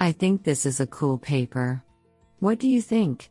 I 0.01 0.11
think 0.11 0.43
this 0.43 0.67
is 0.67 0.81
a 0.81 0.87
cool 0.89 1.17
paper. 1.17 1.81
What 2.41 2.59
do 2.59 2.67
you 2.67 2.83
think? 2.83 3.31